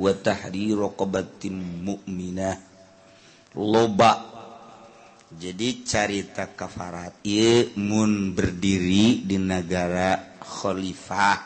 وتحرير 0.00 0.78
رقبة 0.78 1.42
مؤمنة 1.84 2.72
loba. 3.56 4.32
Jadi 5.32 5.80
carita 5.84 6.44
kafarat 6.52 7.24
ieu 7.24 7.72
mun 7.80 8.36
berdiri 8.36 9.24
di 9.24 9.40
negara 9.40 10.36
khalifah 10.40 11.40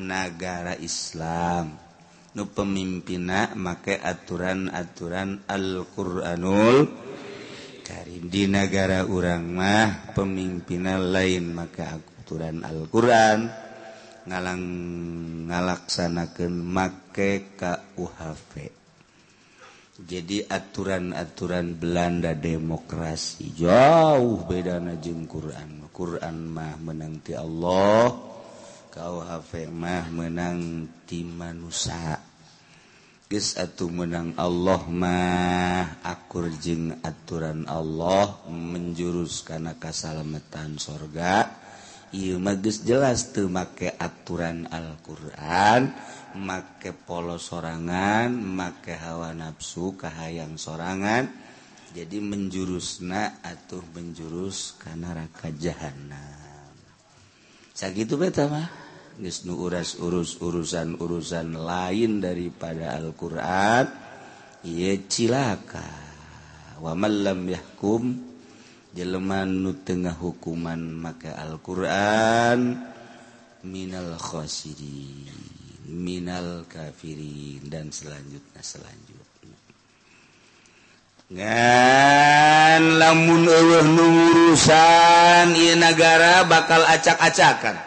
negara 0.00 0.72
Islam. 0.80 1.76
Nu 2.36 2.48
pemimpina 2.52 3.52
make 3.56 3.96
aturan-aturan 3.96 5.44
Al-Qur'anul 5.48 7.05
Karim. 7.86 8.26
Di 8.26 8.50
negara 8.50 9.06
urang 9.06 9.46
mah 9.54 10.10
pemimpinan 10.10 11.14
lain 11.14 11.54
maka 11.54 12.02
aturan 12.02 12.66
Alquran 12.66 13.46
ngalang 14.26 14.64
ngalaksanakan 15.46 16.50
make 16.50 17.54
KUHV 17.54 18.52
jadi 19.96 20.44
aturan-aturan 20.44 21.72
Belanda 21.72 22.36
demokrasi 22.36 23.56
jauh 23.56 24.44
beda 24.44 24.76
najeng 24.76 25.24
Quran. 25.24 25.88
Quran 25.88 26.36
mah 26.52 26.76
menangti 26.76 27.32
Allah 27.32 28.12
KUHV 28.92 29.72
mah 29.72 30.04
menangti 30.12 31.24
manusia. 31.24 32.25
atuh 33.26 33.90
menang 33.90 34.38
Allah 34.38 34.86
mah. 34.86 35.98
Akur 36.06 36.46
jeng 36.62 37.02
aturan 37.02 37.66
Allah 37.66 38.46
menjurus 38.46 39.42
karena 39.42 39.74
kesalamatan 39.74 40.78
sorga. 40.78 41.50
I 42.14 42.38
magis 42.38 42.86
jelas 42.86 43.34
tuh 43.34 43.50
make 43.50 43.90
aturan 43.98 44.70
Alquran 44.70 45.90
make 46.38 46.94
polo 47.02 47.34
sorangan 47.34 48.30
make 48.30 48.94
hawa 48.94 49.34
nafsu 49.34 49.98
kahayang 49.98 50.54
sorangan. 50.54 51.26
Jadi 51.90 52.22
menjurusna 52.22 53.42
atuh 53.42 53.82
menjurus 53.90 54.78
karena 54.78 55.16
raka 55.16 55.50
jahanam 55.50 56.46
sagitu 57.76 58.16
beta 58.16 58.48
mah? 58.48 58.85
Wisnu 59.16 59.56
uras 59.56 59.96
urus 59.96 60.36
urusan-urusan 60.44 61.56
lain 61.56 62.20
daripada 62.20 63.00
Alquran. 63.00 63.88
Ye 64.60 65.08
cilaka. 65.08 65.84
Wamallam 66.84 67.48
yahkum 67.48 68.12
jeleman 68.92 69.64
nu 69.64 69.72
tengah 69.80 70.12
hukuman 70.20 70.80
maka 70.80 71.32
Alquran. 71.40 72.76
Minal 73.64 74.20
khosidin 74.20 75.56
minal 75.86 76.66
kafirin 76.66 77.62
dan 77.70 77.94
selanjutnya 77.94 78.58
selanjutnya. 78.58 79.58
Ngan 81.30 82.82
lamun 82.98 83.46
eueuh 83.46 83.86
nu 83.86 84.06
urusan 84.30 85.54
ieu 85.54 85.78
nagara 85.78 86.42
bakal 86.46 86.82
acak-acakan. 86.82 87.85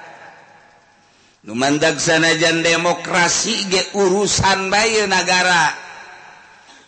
Lumandag 1.49 1.97
sanajan 1.97 2.61
demokrasi 2.61 3.73
ge 3.73 3.81
urusan 3.97 4.69
bayu 4.69 5.09
negara. 5.09 5.73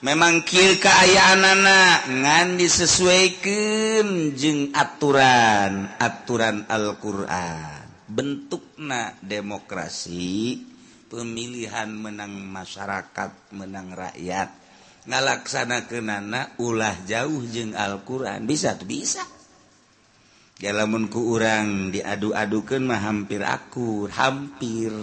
Memang 0.05 0.45
kil 0.45 0.77
keayaan 0.77 1.41
anak 1.41 2.05
ngan 2.05 2.61
disesuaikan 2.61 4.37
jeng 4.37 4.69
aturan 4.77 5.89
aturan 5.97 6.69
Al-Quran. 6.69 8.05
Bentukna 8.05 9.17
demokrasi 9.25 10.61
pemilihan 11.09 11.89
menang 11.89 12.37
masyarakat 12.53 13.57
menang 13.57 13.97
rakyat 13.97 14.53
ngalaksanakan 15.09 16.05
nana 16.05 16.53
ulah 16.61 17.01
jauh 17.09 17.41
jeng 17.49 17.73
Al-Quran 17.73 18.45
bisa 18.45 18.77
tuh 18.77 18.85
bisa. 18.85 19.25
lamunku 20.69 21.17
urang 21.17 21.89
diadu-adukan 21.89 22.85
mah 22.85 23.01
hampir 23.01 23.41
aku 23.41 24.05
hampir. 24.05 24.93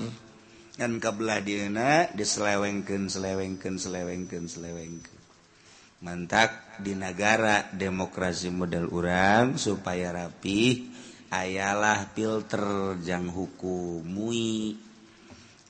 Dan 0.78 1.02
kebelah 1.02 1.42
dina 1.42 2.06
diselewengken 2.14 3.10
selewengken 3.10 3.82
selewengken 3.82 4.46
selewengken 4.46 5.18
mantak 5.98 6.78
di 6.78 6.94
negara 6.94 7.66
demokrasi 7.74 8.54
model 8.54 8.86
urang 8.86 9.58
supaya 9.58 10.14
rapi 10.14 10.86
ayalah 11.26 12.06
filter 12.14 12.94
jang 13.02 13.26
hukum 13.26 14.06
mui 14.06 14.78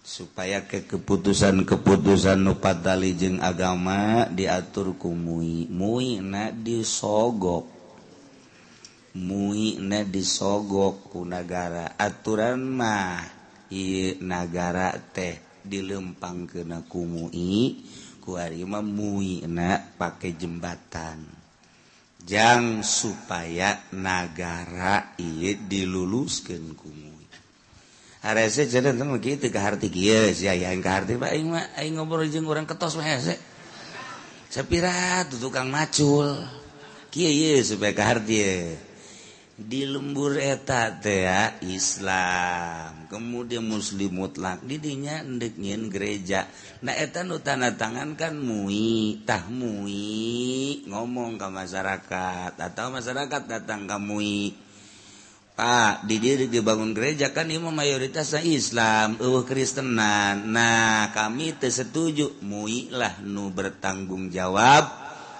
supaya 0.04 0.68
ke 0.68 0.84
keputusan-keputusan 0.84 2.44
nupat 2.44 2.84
dalijeng 2.84 3.40
agama 3.40 4.28
diatur 4.28 4.96
kumui 4.96 5.68
mui 5.68 6.20
na 6.20 6.52
disogok. 6.52 7.77
muina 9.18 10.06
disogok 10.06 11.10
ku 11.10 11.26
punagara 11.26 11.98
aturan 11.98 12.62
mah 12.62 13.26
nagara 14.22 14.94
teh 15.10 15.60
dilempang 15.66 16.46
kena 16.46 16.86
kumui 16.86 17.82
kuarima 18.22 18.80
muina 18.80 19.76
pakai 19.98 20.38
jembatan. 20.38 21.26
Jang 22.22 22.84
supaya 22.84 23.88
nagara 23.96 25.16
iya 25.16 25.56
diluluskan 25.56 26.76
kumui 26.76 27.24
arese 28.18 28.66
jadi 28.66 28.92
teman 28.92 29.22
gitu 29.22 29.46
ke 29.48 29.60
harti 29.62 29.88
kia 29.88 30.28
sih 30.34 30.50
ayah 30.50 30.74
yang 30.74 30.82
ke 30.82 30.90
harti 30.90 31.14
pak 31.14 31.30
aing 31.30 31.54
mah 31.54 31.70
aing 31.78 31.94
ngobrol 31.96 32.26
jeng 32.26 32.44
orang 32.50 32.66
ketos 32.66 32.98
mah 32.98 33.06
ya 33.06 33.38
sepira 34.50 35.24
tukang 35.28 35.70
macul. 35.70 36.36
Kia 37.08 37.30
iya 37.30 37.62
supaya 37.64 37.96
ke 37.96 38.02
harti 38.04 38.36
ya 38.36 38.56
di 39.58 39.82
lembur 39.82 40.38
etat 40.38 41.02
Islam. 41.66 43.10
Kemudian 43.10 43.66
muslim 43.66 44.14
mutlak 44.14 44.62
didinya 44.62 45.18
ndeknyin 45.26 45.90
gereja. 45.90 46.46
Naetan 46.86 47.34
utana 47.34 47.74
tangan 47.74 48.14
kan 48.14 48.38
muitah 48.38 49.50
mui. 49.50 50.86
Ngomong 50.86 51.42
ke 51.42 51.48
masyarakat 51.50 52.54
atau 52.54 52.86
masyarakat 52.94 53.42
datang 53.50 53.90
kamui 53.90 54.54
Pak 55.58 56.06
di 56.06 56.22
diri 56.22 56.46
dibangun 56.46 56.94
gereja 56.94 57.34
kan 57.34 57.50
ini 57.50 57.58
mayoritasnya 57.58 58.46
Islam 58.46 59.18
uh 59.18 59.42
Kristenan. 59.42 60.54
Nah 60.54 61.10
kami 61.10 61.58
tersetuju 61.58 62.46
mui 62.46 62.86
lah 62.94 63.18
nu 63.26 63.50
bertanggung 63.50 64.30
jawab 64.30 64.86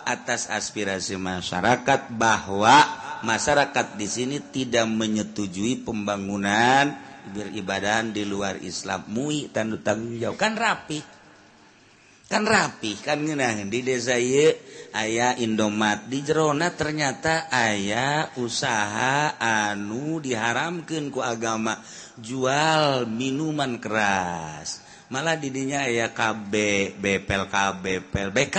atas 0.02 0.50
aspirasi 0.50 1.14
masyarakat 1.14 2.11
bahwa 2.18 3.07
masyarakat 3.22 3.96
di 3.98 4.07
sini 4.07 4.37
tidak 4.52 4.87
menyetujui 4.87 5.83
pembangunan 5.83 6.94
beribadah 7.31 8.07
di 8.09 8.24
luar 8.24 8.59
Islam. 8.64 9.04
Mui 9.12 9.52
tanda 9.52 9.78
tanggung 9.78 10.16
jawab. 10.16 10.37
Kan 10.40 10.54
rapi. 10.57 11.00
Kan 12.28 12.44
rapi 12.44 12.92
kan 13.00 13.24
ngenahin 13.24 13.72
di 13.72 13.81
desa 13.81 14.20
ye 14.20 14.52
ayah 14.92 15.33
Indomat 15.40 16.12
di 16.12 16.20
Jerona 16.20 16.76
ternyata 16.76 17.48
ayah 17.48 18.37
usaha 18.37 19.40
anu 19.40 20.20
diharamkan 20.20 21.09
ku 21.09 21.24
agama. 21.24 21.81
Jual 22.20 23.09
minuman 23.09 23.81
keras. 23.81 24.85
Malah 25.09 25.40
didinya 25.40 25.88
ayah 25.88 26.12
KB 26.12 26.52
BPL 27.00 27.48
KB 27.48 27.85
PLBK 28.12 28.59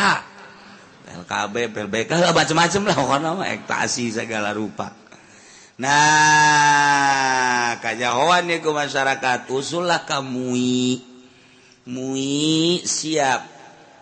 LKB 1.10 1.74
PLBK 1.74 2.12
macam-macam 2.30 2.82
lah 2.86 2.96
pokoknya 2.96 3.30
mah 3.34 3.50
ekstasi 3.50 4.14
segala 4.14 4.54
rupa. 4.54 4.94
Nah 5.80 7.80
kajahoan 7.80 8.52
ya 8.52 8.60
ke 8.60 8.70
masyarakat 8.70 9.50
usullah 9.50 10.06
kamu 10.06 10.54
mui. 11.90 12.84
Siap 12.86 13.42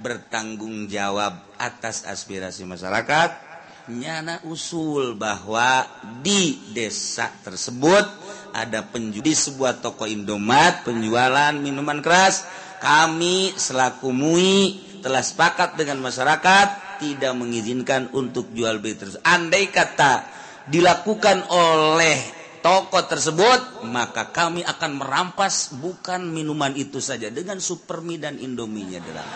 bertanggung 0.02 0.90
jawab 0.90 1.56
atas 1.62 2.06
aspirasi 2.06 2.66
masyarakat. 2.66 3.46
Nyana 3.88 4.44
usul 4.44 5.16
bahwa 5.16 5.88
di 6.20 6.60
desa 6.76 7.32
tersebut 7.40 8.04
ada 8.52 8.84
penjudi 8.84 9.32
sebuah 9.32 9.80
toko 9.80 10.04
Indomat 10.04 10.84
penjualan 10.84 11.56
minuman 11.56 12.04
keras. 12.04 12.44
Kami 12.84 13.56
selaku 13.56 14.12
MUI 14.12 14.60
telah 15.00 15.24
sepakat 15.24 15.80
dengan 15.80 16.04
masyarakat 16.04 16.87
tidak 17.00 17.34
mengizinkan 17.38 18.10
untuk 18.14 18.52
jual 18.54 18.82
beli 18.82 18.98
terus. 18.98 19.18
Andai 19.24 19.70
kata 19.70 20.26
dilakukan 20.68 21.48
oleh 21.50 22.18
toko 22.60 23.00
tersebut, 23.08 23.88
maka 23.88 24.30
kami 24.30 24.66
akan 24.66 25.00
merampas 25.00 25.72
bukan 25.78 26.28
minuman 26.28 26.76
itu 26.76 27.00
saja 27.00 27.32
dengan 27.32 27.62
supermi 27.62 28.20
dan 28.20 28.36
indominya 28.42 29.00
dalam. 29.00 29.28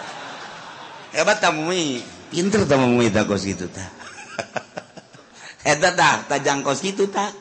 Hebat 1.11 1.43
tamu 1.43 1.71
mi, 1.71 1.99
pinter 2.31 2.63
tamu 2.67 2.91
mi 2.95 3.07
tak 3.11 3.27
kos 3.27 3.43
gitu 3.43 3.67
tak. 3.67 3.91
Hebat 5.67 5.93
tak, 6.27 6.39
jangkos 6.41 6.81
gitu 6.83 7.07
tak. 7.11 7.31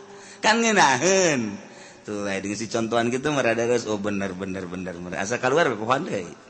Kan 0.42 0.60
ngenahen. 0.64 1.54
Tuh, 2.00 2.26
dengan 2.26 2.56
si 2.56 2.66
contohan 2.66 3.12
gitu 3.12 3.28
merada 3.30 3.62
oh 3.86 4.00
bener 4.00 4.32
bener 4.32 4.64
bener. 4.66 5.20
Asal 5.20 5.38
keluar 5.38 5.68
pohon 5.76 6.08
deh 6.08 6.49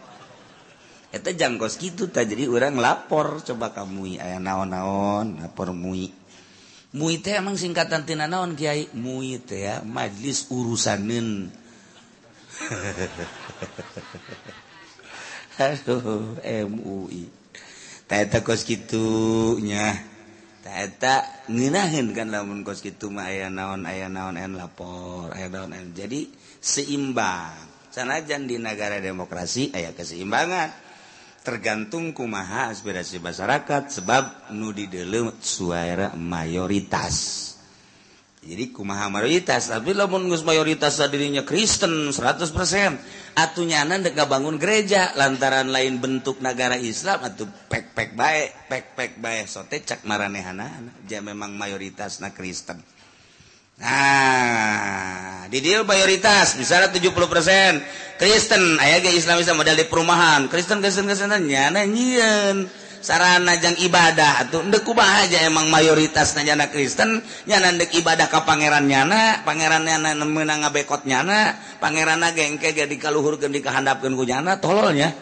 Eta 1.11 1.35
jangkos 1.35 1.83
gitu 1.83 2.07
tak 2.07 2.31
jadi 2.31 2.47
orang 2.47 2.79
lapor. 2.79 3.43
Coba 3.43 3.75
kamu 3.75 4.23
aya 4.23 4.39
naon-naon 4.39 5.43
lapor 5.43 5.75
mui. 5.75 6.15
Mui 6.91 7.23
teh 7.23 7.39
emang 7.39 7.55
singkatan 7.59 8.07
tina 8.07 8.31
naon 8.31 8.55
kiai? 8.59 8.91
Mui 8.95 9.39
teh 9.43 9.67
ya 9.67 9.83
majlis 9.87 10.47
urusanin 10.51 11.51
aduh 15.61 16.37
MUI 16.45 17.29
tak 18.11 18.43
kos 18.45 18.67
gitunya 18.67 19.95
eta 20.71 21.27
ngenahin 21.51 22.15
kan 22.15 22.31
lamun 22.31 22.63
kos 22.63 22.79
gitu 22.85 23.11
mah 23.11 23.27
aya 23.27 23.51
naon 23.51 23.91
aya 23.91 24.07
naon 24.07 24.39
ayah 24.39 24.55
lapor 24.55 25.35
aya 25.35 25.51
naon 25.51 25.75
ayah. 25.75 26.07
jadi 26.07 26.31
seimbang. 26.63 27.59
Sanajan 27.91 28.47
di 28.47 28.55
negara 28.55 29.03
demokrasi 29.03 29.75
aya 29.75 29.91
keseimbangan. 29.91 30.90
tergantung 31.41 32.13
kumaha 32.13 32.69
aspirasi 32.69 33.17
masyarakat 33.17 33.89
sebab 33.89 34.53
nudi 34.53 34.87
dulu 34.87 35.33
suara 35.41 36.13
mayoritas. 36.13 37.49
Jadi 38.41 38.73
kumaha 38.73 39.13
mayoritas? 39.13 39.69
Tapi 39.69 39.93
lamun 39.93 40.33
geus 40.33 40.41
mayoritas 40.49 40.97
dirinya 41.13 41.45
Kristen 41.45 42.09
100% 42.09 43.37
atunyana 43.37 44.01
deka 44.01 44.25
bangun 44.25 44.57
gereja 44.57 45.13
lantaran 45.13 45.69
lain 45.69 46.01
bentuk 46.01 46.41
negara 46.41 46.81
Islam 46.81 47.21
atau 47.21 47.45
pek-pek 47.45 48.17
baik 48.17 48.49
pek-pek 48.73 49.21
baik 49.21 49.45
sote 49.45 49.85
cak 49.85 50.09
maranehanana 50.09 51.05
dia 51.05 51.21
memang 51.21 51.53
mayoritasna 51.53 52.33
Kristen. 52.33 53.00
Nah, 53.81 55.49
didil 55.49 55.89
mayoritas 55.89 56.61
misalnya 56.61 56.93
70% 56.93 58.21
Kristen 58.21 58.77
aya 58.77 59.01
ge 59.01 59.17
Islam 59.17 59.41
Islam 59.41 59.65
modal 59.65 59.73
di 59.73 59.89
perumahan. 59.89 60.53
Kristen 60.53 60.85
Kristen 60.85 61.09
Kristen 61.09 61.33
nyana 61.49 61.89
nyieun 61.89 62.69
sarana 63.01 63.57
jang 63.57 63.81
ibadah 63.81 64.45
atuh 64.45 64.61
ndek 64.69 64.85
kumaha 64.85 65.25
aja 65.25 65.41
emang 65.49 65.73
mayoritas 65.73 66.37
nyana 66.37 66.69
Kristen 66.69 67.25
nyana 67.49 67.73
ndek 67.73 67.97
ibadah 67.97 68.29
ka 68.29 68.45
pangeran 68.45 68.85
nyana, 68.85 69.41
pangeran 69.49 69.89
nyana 69.89 70.13
meunang 70.29 70.61
ngabekot 70.69 71.09
nyana, 71.09 71.57
pangeran 71.81 72.21
ge 72.37 72.45
engke 72.45 72.77
ge 72.77 72.85
dikaluhurkeun 72.85 73.49
dikahandapkeun 73.49 74.13
ku 74.13 74.29
nyana 74.29 74.61
tololnya. 74.61 75.17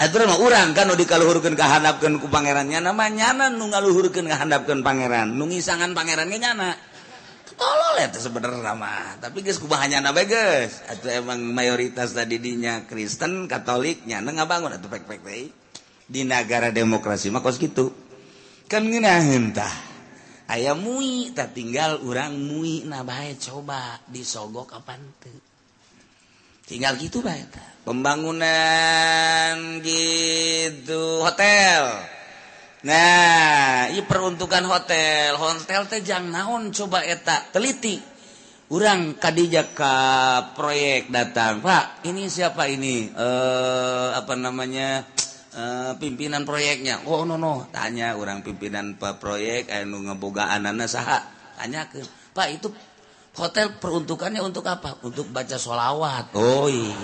Atur 0.00 0.24
mah 0.24 0.40
urang 0.40 0.72
kan 0.72 0.88
nu 0.88 0.96
dikaluhurkeun 0.96 1.52
kahandapkeun 1.52 2.24
ku 2.24 2.32
pangeran 2.32 2.64
nyana 2.72 2.96
mah 2.96 3.12
nyana 3.12 3.52
nu 3.52 3.68
ngaluhurkeun 3.68 4.24
kahandapkeun 4.24 4.80
pangeran, 4.80 5.36
nu 5.36 5.44
ngisangan 5.52 5.92
pangeran 5.92 6.32
ge 6.32 6.40
nyana. 6.40 6.72
tolol 7.60 7.94
ya 8.00 8.08
sebenarnya 8.08 8.72
mah. 8.72 9.20
Tapi 9.20 9.44
geus 9.44 9.60
kumahanya 9.60 10.00
nabe 10.00 10.24
guys 10.24 10.80
atau 10.88 11.12
emang 11.12 11.44
mayoritas 11.44 12.16
tadi 12.16 12.40
dinya 12.40 12.88
Kristen 12.88 13.44
Katoliknya 13.44 14.24
nggak 14.24 14.48
bangun 14.48 14.72
atau 14.72 14.88
pek 14.88 15.04
pek 15.04 15.20
teh. 15.20 15.52
Di 16.10 16.24
negara 16.24 16.72
demokrasi 16.72 17.28
mah 17.28 17.44
kos 17.44 17.60
gitu 17.60 17.92
kan 18.66 18.88
ngeunaheun 18.88 19.52
tah. 19.52 19.74
Aya 20.50 20.74
mui 20.74 21.30
tak 21.30 21.54
tinggal 21.54 22.02
orang 22.02 22.34
mui 22.34 22.82
na 22.82 23.06
bae 23.06 23.38
coba 23.38 24.02
disogok 24.10 24.74
apa 24.74 24.98
teu 25.22 25.38
tinggal 26.66 26.98
gitu 26.98 27.22
bae 27.22 27.46
pembangunan 27.86 29.78
gitu 29.82 31.22
hotel. 31.22 32.18
Nah 32.86 33.88
ini 33.92 34.02
peruntukan 34.04 34.64
hotel. 34.64 35.36
Hotel 35.36 35.84
tejang 35.90 36.32
naon? 36.32 36.72
Coba 36.72 37.04
etak 37.04 37.52
teliti. 37.52 38.00
Orang 38.70 39.18
Kadijaka 39.18 39.96
proyek 40.54 41.10
datang. 41.10 41.58
Pak 41.58 42.06
ini 42.06 42.30
siapa 42.30 42.70
ini? 42.70 43.10
Eh 43.10 44.08
apa 44.14 44.38
namanya? 44.38 45.02
Eh, 45.50 45.92
pimpinan 45.98 46.46
proyeknya. 46.46 47.02
Oh 47.10 47.26
no 47.26 47.34
no. 47.34 47.66
Tanya 47.74 48.14
orang 48.14 48.46
pimpinan 48.46 48.94
pak 48.94 49.18
proyek 49.18 49.66
anu 49.74 50.06
ngebogaan 50.06 50.62
anak 50.62 50.86
saha. 50.86 51.26
Tanya 51.58 51.90
ke. 51.90 52.06
Pak 52.30 52.48
itu 52.54 52.70
hotel 53.34 53.74
peruntukannya 53.82 54.38
untuk 54.46 54.62
apa? 54.70 55.02
Untuk 55.02 55.26
baca 55.34 55.58
sholawat. 55.58 56.30
Oh 56.38 56.70
iya. 56.70 56.94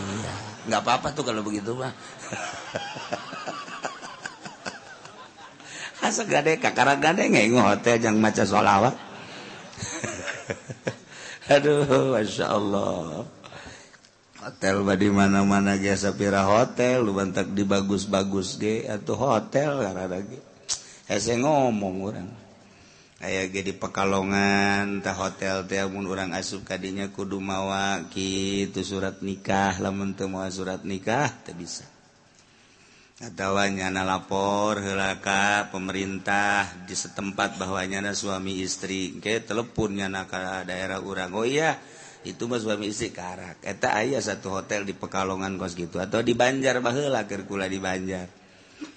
Nggak 0.70 0.82
apa-apa 0.82 1.08
tuh 1.14 1.26
kalau 1.26 1.42
begitu 1.42 1.74
mah 1.74 1.90
asa 6.04 6.28
gade 6.28 6.60
kakara 6.60 7.00
gade 7.00 7.28
ngengo 7.30 7.62
hotel 7.64 8.00
jang 8.00 8.20
maca 8.20 8.44
sholawat. 8.44 8.94
Aduh 11.54 12.16
masya 12.16 12.52
Allah. 12.52 13.24
Hotel 14.42 14.76
badi 14.86 15.10
mana 15.10 15.42
mana 15.42 15.74
ge 15.74 15.90
sapira 15.98 16.46
hotel 16.46 17.02
lu 17.02 17.16
bantak 17.16 17.50
di 17.50 17.66
bagus 17.66 18.06
bagus 18.06 18.54
ge 18.60 18.86
atau 18.86 19.18
hotel 19.18 19.82
karena 19.82 20.22
ge. 20.22 20.38
Hese 21.06 21.38
ngomong 21.38 21.96
orang 22.02 22.30
aya 23.22 23.48
ge 23.48 23.64
di 23.64 23.72
pekalongan 23.72 25.00
tah 25.00 25.16
hotel 25.16 25.64
teh 25.64 25.80
mun 25.88 26.04
urang 26.04 26.36
asup 26.36 26.68
kadinya 26.68 27.08
kudu 27.08 27.40
mawa 27.40 28.04
kitu 28.12 28.84
surat 28.84 29.24
nikah 29.24 29.80
lamun 29.80 30.12
teu 30.12 30.28
mawa 30.28 30.52
surat 30.52 30.84
nikah 30.84 31.32
teu 31.42 31.56
bisa. 31.56 31.95
nyana 33.16 34.04
lapor 34.04 34.76
helaka 34.84 35.72
pemerintah 35.72 36.68
di 36.84 36.92
setempat 36.92 37.56
bahwanya 37.56 38.04
nyana 38.04 38.12
suami 38.12 38.60
istri. 38.60 39.16
Ke 39.24 39.40
teleponnya 39.40 40.04
na 40.12 40.28
daerah 40.68 41.00
Urango 41.00 41.40
oh 41.40 41.48
iya 41.48 41.80
itu 42.28 42.44
mas 42.44 42.60
suami 42.60 42.92
istri 42.92 43.16
karak. 43.16 43.56
Eta 43.64 43.96
ayah 43.96 44.20
satu 44.20 44.60
hotel 44.60 44.84
di 44.84 44.92
Pekalongan 44.92 45.56
kos 45.56 45.72
gitu. 45.72 45.96
Atau 45.96 46.20
di 46.20 46.36
Banjar 46.36 46.84
bahela 46.84 47.24
kerkula 47.24 47.72
di 47.72 47.80
Banjar. 47.80 48.28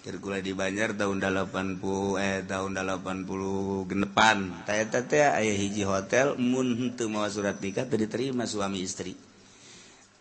Kerkula 0.04 0.44
di 0.44 0.52
Banjar 0.52 1.00
tahun 1.00 1.24
80 1.24 1.80
eh 2.20 2.44
tahun 2.44 2.76
80 2.76 3.88
genepan. 3.88 4.68
Eta 4.68 5.00
teh 5.08 5.32
ayah 5.32 5.56
hiji 5.56 5.88
hotel 5.88 6.36
mun 6.36 6.92
teu 7.00 7.08
mawa 7.08 7.32
surat 7.32 7.56
nikah 7.64 7.88
teu 7.88 7.96
diterima 7.96 8.44
suami 8.44 8.84
istri. 8.84 9.29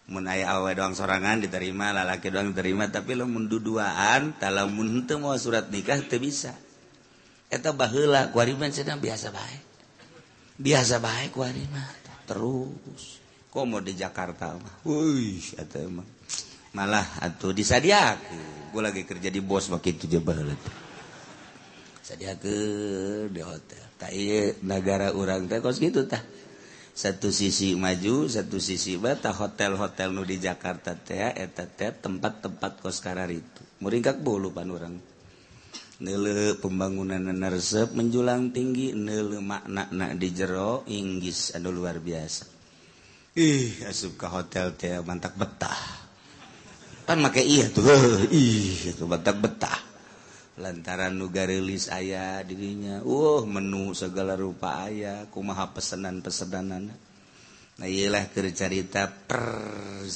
menaya 0.09 0.57
awa 0.57 0.73
doang 0.73 0.97
sorangan 0.97 1.45
diterima 1.45 1.93
lalaki 1.93 2.33
doang 2.33 2.57
diterima 2.57 2.89
tapi 2.89 3.13
lo 3.13 3.29
munduduaan 3.29 4.41
kalau 4.41 4.67
teu 5.05 5.21
mau 5.21 5.37
surat 5.37 5.69
nikah 5.69 6.01
teu 6.09 6.19
bisa. 6.19 6.57
Eta 7.49 7.73
baheula 7.73 8.29
kuariman 8.33 8.69
sedang 8.69 9.01
biasa 9.01 9.33
baik 9.33 9.63
biasa 10.59 10.99
baik 10.99 11.33
kuariman 11.33 11.97
terus. 12.29 13.23
Kok 13.49 13.65
mau 13.65 13.81
di 13.81 13.97
Jakarta 13.97 14.53
mah? 14.53 14.85
Wuih 14.85 15.57
eta 15.57 15.81
mah. 15.89 16.05
Malah 16.77 17.25
atuh 17.25 17.57
disadiakeun 17.57 18.69
gue 18.69 18.83
lagi 18.85 19.03
kerja 19.09 19.33
di 19.33 19.41
bos 19.41 19.73
begitu 19.73 20.05
je 20.05 20.21
baheula 20.21 20.53
sadiakeun 22.09 23.29
di 23.29 23.43
hotel. 23.45 23.85
Tak 24.01 24.13
negara 24.65 25.13
orang 25.13 25.45
teh 25.45 25.61
kos 25.61 25.77
gitu 25.77 26.09
tah. 26.09 26.25
satu 26.99 27.31
sisi 27.31 27.79
maju 27.79 28.27
satu 28.27 28.59
sisi 28.59 28.99
bata 28.99 29.31
hotel-hotel 29.31 30.11
Nu 30.11 30.27
di 30.27 30.43
Jakarta 30.43 30.99
tea 30.99 31.31
tempat-tempat 31.95 32.83
koskarar 32.83 33.31
itu 33.31 33.63
meringkak 33.79 34.19
bolu 34.19 34.51
pan 34.51 34.67
orang 34.67 34.99
nele 35.99 36.55
pembangunan 36.59 37.23
nersep 37.23 37.91
menjulang 37.95 38.51
tinggi 38.55 38.95
nele 38.95 39.39
makna 39.39 40.15
di 40.15 40.31
jero 40.31 40.87
Inggris 40.87 41.55
anu 41.59 41.75
luar 41.75 41.99
biasa. 41.99 42.47
Ih 43.39 43.87
asup 43.87 44.19
ke 44.19 44.27
hotel 44.27 44.75
teh 44.75 44.99
mantak 45.03 45.35
betah. 45.39 45.79
Pan 47.07 47.19
make 47.19 47.43
iya 47.43 47.71
tuh 47.71 47.87
ih 48.31 48.95
itu 48.95 49.07
mantak 49.07 49.39
betah. 49.39 49.88
lantaran 50.59 51.15
nuga 51.15 51.47
rilis 51.47 51.89
ayah 51.89 52.43
dirinya 52.43 53.01
uh 53.07 53.47
menu 53.47 53.95
segala 53.95 54.35
rupa 54.35 54.85
ayah 54.91 55.31
kumaha 55.31 55.71
pesenan 55.73 56.21
pesedanan 56.21 56.91
nah 57.79 57.87
iyalah 57.87 58.27
cerita 58.35 59.07
perzinahan. 59.07 60.11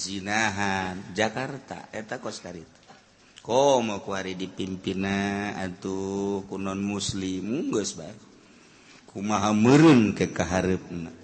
Jakarta 1.14 1.94
eta 1.94 2.18
kos 2.18 2.42
karita 2.42 2.82
komo 3.42 3.98
kuari 4.06 4.38
dipimpina 4.38 5.50
atuh 5.58 6.46
kunon 6.46 6.78
muslim 6.78 7.74
geus 7.74 7.98
bae. 7.98 8.14
Kumaha 9.12 9.52
meureun 9.52 10.16
ke 10.16 10.32
kaharepna. 10.32 11.21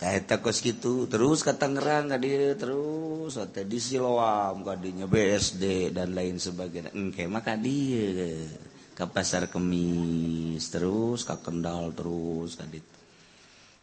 takos 0.00 0.64
gitu 0.64 1.04
terus 1.04 1.44
ke 1.44 1.52
Tangerang 1.52 2.08
hadir 2.08 2.56
terus 2.56 3.36
di 3.52 3.78
Siloam 3.78 4.64
kadinya 4.64 5.04
BSD 5.04 5.92
dan 5.92 6.16
lain 6.16 6.40
sebagainya. 6.40 6.96
Engke 6.96 7.28
maka 7.28 7.60
dia 7.60 8.32
ke 8.96 9.04
pasar 9.04 9.52
kemis 9.52 10.72
terus 10.72 11.28
ke 11.28 11.36
Kendal 11.44 11.92
terus 11.92 12.56
tadi 12.56 12.80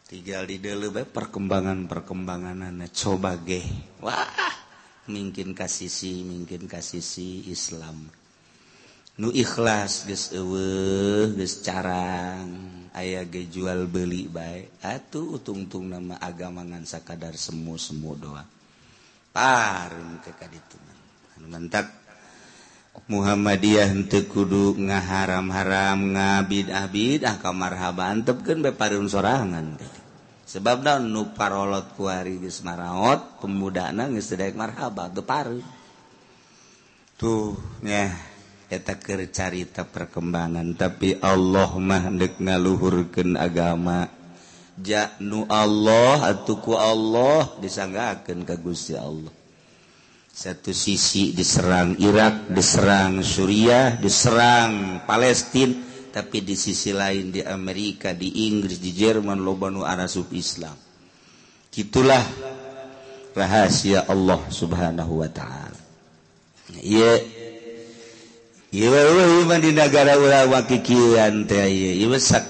tinggal 0.09 0.49
di 0.49 0.57
dulu 0.57 0.89
bae 0.89 1.05
perkembangan 1.05 1.85
perkembanganannya 1.85 2.89
coba 2.97 3.37
ge. 3.37 3.61
Wah 4.01 4.57
mungkin 5.05 5.53
kasisi 5.53 6.25
mungkin 6.25 6.65
kasisi 6.65 7.45
Islam. 7.53 8.26
nu 9.17 9.33
ikhlas 9.33 10.05
geus 10.05 10.33
eueuh 10.33 11.33
geus 11.33 11.61
carang. 11.65 12.73
Aya 12.97 13.29
ge 13.29 13.45
jual 13.45 13.85
beli 13.85 14.25
bae. 14.25 14.73
Atuh 14.81 15.37
tungtung 15.45 15.89
nama 15.89 16.17
agama 16.17 16.65
ngan 16.65 16.85
sakadar 16.85 17.37
semu 17.37 17.77
semu 17.77 18.17
doa 18.17 18.57
parun 19.37 20.17
ke 20.25 20.33
mantap 21.45 21.85
Muhammadiyah 23.05 23.93
henteu 23.93 24.25
kudu 24.25 24.73
ngaharam-haram 24.81 26.17
ngabidah-bidah 26.17 27.37
kamarhaba 27.37 28.17
tepkeun 28.25 28.65
bae 28.65 28.73
parun 28.73 29.05
sorangan 29.05 29.77
sebab 30.49 30.81
naon 30.81 31.13
nu 31.13 31.21
parolot 31.37 31.93
ku 31.93 32.09
ari 32.09 32.41
geus 32.41 32.65
maraot 32.65 33.37
pemudana 33.37 34.09
geus 34.09 34.33
daek 34.33 34.57
marhaba 34.57 35.13
teu 35.13 35.21
parun 35.21 35.61
tuh 37.21 37.53
nya. 37.85 38.09
etaker 38.67 39.31
carita 39.31 39.87
perkembangan 39.87 40.75
tapi 40.75 41.15
Allah 41.23 41.71
mahdek 41.75 42.39
ngaluhurkeun 42.43 43.39
agama. 43.39 44.11
Janu 44.77 45.49
Allah 45.49 46.29
atauku 46.29 46.77
Allah 46.77 47.57
disanggakeun 47.57 48.45
ka 48.45 48.55
Gusti 48.61 48.93
Allah. 48.93 49.33
Satu 50.29 50.69
sisi 50.69 51.33
diserang 51.33 51.97
Irak 51.97 52.53
diserang 52.53 53.25
Suriah 53.25 53.97
diserang 53.97 55.01
Palestina 55.09 55.87
tapi 56.13 56.45
di 56.45 56.53
sisi 56.53 56.93
lain 56.93 57.33
di 57.33 57.41
Amerika 57.41 58.13
di 58.13 58.45
Inggris 58.45 58.77
di 58.77 58.93
Jerman 58.93 59.41
lobanu 59.41 59.81
arasub 59.81 60.29
Islam. 60.33 60.77
Gitulah 61.73 62.21
rahasia 63.33 64.05
Allah 64.05 64.41
subhanahu 64.49 65.25
Wa 65.25 65.29
ta'ala. 65.29 65.81
Ya 66.81 67.17
di 68.67 69.71
negara 69.71 70.19
wakikian 70.51 71.47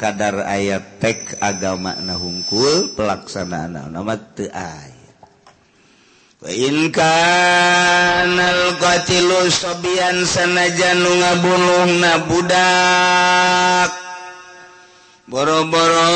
kadar 0.01 0.49
ayat 0.49 0.97
tek 0.97 1.37
agama 1.37 1.93
nahungkul 2.01 2.89
pelaksanaan 2.97 3.93
nama 3.93 4.17
inkanqatilu 6.45 7.09
sobian 9.49 10.21
sanajan 10.25 11.01
nu 11.01 11.11
ngabunuh 11.21 11.85
na 12.01 12.13
budak. 12.25 13.91
Boro-boro 15.27 16.07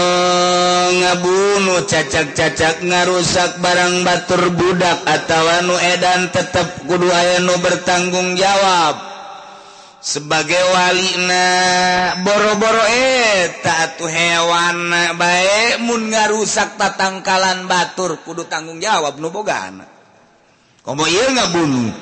ngabunuh 0.97 1.83
cacak-cacak 1.83 2.79
ngarusak 2.79 3.59
barang 3.59 4.07
batur 4.07 4.55
budak 4.55 5.03
atau 5.03 5.67
nu 5.67 5.75
edan 5.77 6.31
tetap 6.31 6.79
kudu 6.87 7.11
aya 7.11 7.43
nu 7.43 7.53
bertanggung 7.59 8.39
jawab. 8.39 9.10
sebagai 10.01 10.59
walina. 10.73 11.47
Boro-boro 12.25 12.83
eh, 12.89 13.53
eta 13.53 13.95
tuh 13.95 14.09
hewan 14.09 14.89
baik. 15.15 15.85
Mun 15.85 16.09
ngarusak 16.09 16.75
tatangkalan 16.75 17.69
batur 17.69 18.17
kudu 18.25 18.49
tanggung 18.49 18.81
jawab 18.81 19.21
nu 19.21 19.29
bogana 19.29 20.01
komo 20.81 21.05
ieu 21.05 21.29
ngabunuh 21.29 21.93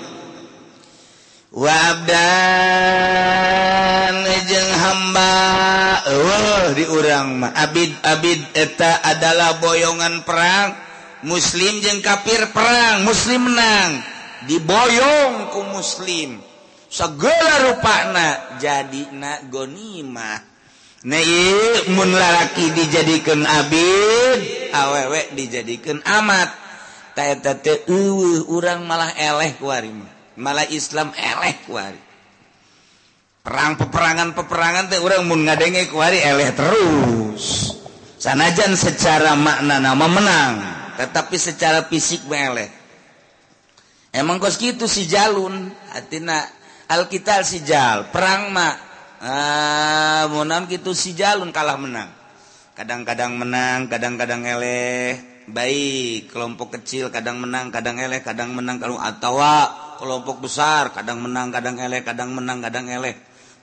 wa 1.51 1.75
abdan 1.91 2.15
jeung 4.47 4.71
hamba 4.79 5.35
eueuh 6.07 6.73
di 6.73 6.87
urang 6.87 7.43
mah. 7.43 7.51
Abid 7.53 7.91
abid 8.01 8.39
eta 8.55 9.03
adalah 9.03 9.59
boyongan 9.59 10.23
perang. 10.23 10.87
Muslim 11.19 11.83
jeung 11.83 11.99
kafir 11.99 12.47
perang 12.55 13.03
muslim 13.03 13.51
menang. 13.51 13.99
Diboyong 14.47 15.51
ku 15.51 15.67
muslim. 15.75 16.39
segala 16.99 17.71
rupana 17.71 18.59
jadi 18.59 19.15
na 19.15 19.39
gonimah 19.47 20.49
Nei 20.99 21.87
mun 21.95 22.11
lalaki 22.11 22.75
dijadikan 22.75 23.47
abid, 23.47 24.39
awewek 24.75 25.31
dijadikan 25.31 26.03
amat. 26.03 26.51
Taya 27.15 27.39
tete 27.39 27.87
eueuh 27.87 28.43
urang 28.51 28.83
malah 28.83 29.15
eleh 29.15 29.55
kuari 29.55 29.95
Malah 30.35 30.67
Islam 30.67 31.15
eleh 31.15 31.55
kuari. 31.63 32.01
Perang 33.47 33.79
peperangan 33.79 34.35
peperangan 34.35 34.91
teh 34.91 34.99
urang 34.99 35.23
mun 35.23 35.47
ngadenge 35.47 35.87
kuari 35.87 36.19
eleh 36.19 36.51
terus. 36.51 37.71
Sanajan 38.19 38.75
secara 38.75 39.39
makna 39.39 39.79
nama 39.79 40.03
menang, 40.03 40.53
tetapi 40.99 41.39
secara 41.39 41.87
fisik 41.87 42.27
eleh. 42.27 42.67
Emang 44.11 44.35
kos 44.35 44.59
gitu 44.59 44.83
si 44.83 45.07
jalun, 45.07 45.71
atina 45.95 46.58
Alkitab 46.89 47.45
sijal 47.45 48.09
perang 48.09 48.49
mak 48.49 48.75
uh, 49.21 49.29
ah, 49.29 50.23
munam 50.25 50.65
gitu 50.65 50.97
sijalun 50.97 51.53
kalah 51.53 51.77
menang. 51.77 52.09
Kadang-kadang 52.73 53.37
menang 53.37 53.85
kadang-kadang 53.85 54.41
eleh. 54.41 55.21
Baik 55.45 56.33
kelompok 56.33 56.81
kecil 56.81 57.13
kadang 57.13 57.45
menang 57.45 57.69
kadang 57.69 58.01
eleh 58.01 58.25
kadang 58.25 58.57
menang. 58.57 58.81
Kalau 58.81 58.97
atawa 58.97 59.69
kelompok 60.01 60.49
besar 60.49 60.89
kadang 60.89 61.21
menang 61.21 61.53
kadang 61.53 61.77
eleh 61.77 62.01
kadang 62.01 62.33
menang 62.33 62.57
kadang 62.57 62.89
eleh. 62.89 63.13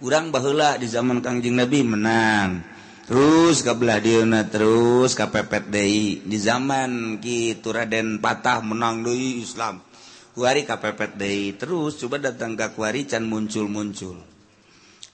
Urang 0.06 0.30
bahula 0.30 0.78
di 0.78 0.86
zaman 0.86 1.18
Kangjeng 1.18 1.58
Nabi 1.58 1.82
menang. 1.82 2.62
Terus 3.10 3.66
kabelah 3.66 3.98
dieuna 3.98 4.46
terus 4.46 5.18
kapepet 5.18 5.66
deui. 5.66 6.22
Di 6.22 6.38
zaman 6.38 7.18
Ki 7.18 7.58
Raden 7.58 8.22
Patah 8.22 8.62
menang 8.62 9.02
deui 9.02 9.42
Islam. 9.42 9.82
kuari 10.36 10.68
kapepet 10.68 11.16
deui 11.16 11.56
terus 11.56 11.96
coba 11.96 12.20
datang 12.20 12.52
ka 12.60 12.76
kuari 12.76 13.08
can 13.08 13.24
muncul-muncul. 13.24 14.20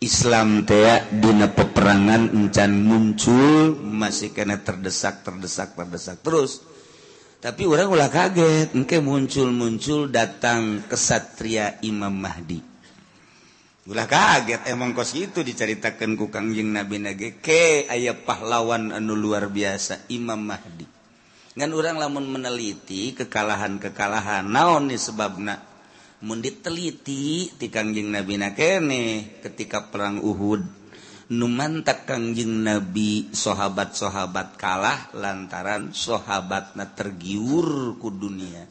Islam 0.02 0.66
teh 0.66 0.98
dina 1.14 1.46
peperangan 1.46 2.34
encan 2.34 2.74
muncul 2.74 3.78
masih 3.78 4.34
kena 4.34 4.58
terdesak 4.58 5.22
terdesak 5.22 5.78
terdesak 5.78 6.18
terus. 6.26 6.58
Tapi 7.38 7.62
orang 7.70 7.86
ulah 7.86 8.10
kaget 8.10 8.74
engke 8.74 8.98
muncul-muncul 8.98 10.10
datang 10.10 10.82
kesatria 10.90 11.78
Imam 11.86 12.10
Mahdi. 12.10 12.58
Ulah 13.86 14.10
kaget 14.10 14.66
emang 14.74 14.90
kos 14.90 15.14
itu 15.14 15.46
diceritakan 15.46 16.18
ku 16.18 16.34
Kangjeng 16.34 16.74
Nabi 16.74 16.98
Nage. 16.98 17.38
Ke 17.38 17.86
aya 17.86 18.18
pahlawan 18.18 18.90
anu 18.90 19.14
luar 19.14 19.46
biasa 19.54 20.10
Imam 20.10 20.42
Mahdi. 20.42 21.01
ngan 21.52 21.70
orang 21.72 22.00
lamun 22.00 22.26
meneliti 22.28 23.12
kekalahan-kekalahan 23.12 24.48
naon 24.48 24.88
nih 24.88 25.00
sebabna? 25.00 25.56
Mun 26.22 26.38
diteliti 26.38 27.50
ti 27.58 27.66
Kangjeng 27.66 28.14
Nabi 28.14 28.38
nakene 28.38 29.36
ketika 29.42 29.90
perang 29.90 30.22
Uhud. 30.22 30.62
Nu 31.32 31.48
mantak 31.48 32.04
kangjing 32.04 32.60
Nabi 32.60 33.32
sahabat-sahabat 33.32 34.60
kalah 34.60 35.08
lantaran 35.16 35.90
sahabatna 35.96 36.92
tergiur 36.92 37.96
ku 37.96 38.12
dunia. 38.12 38.68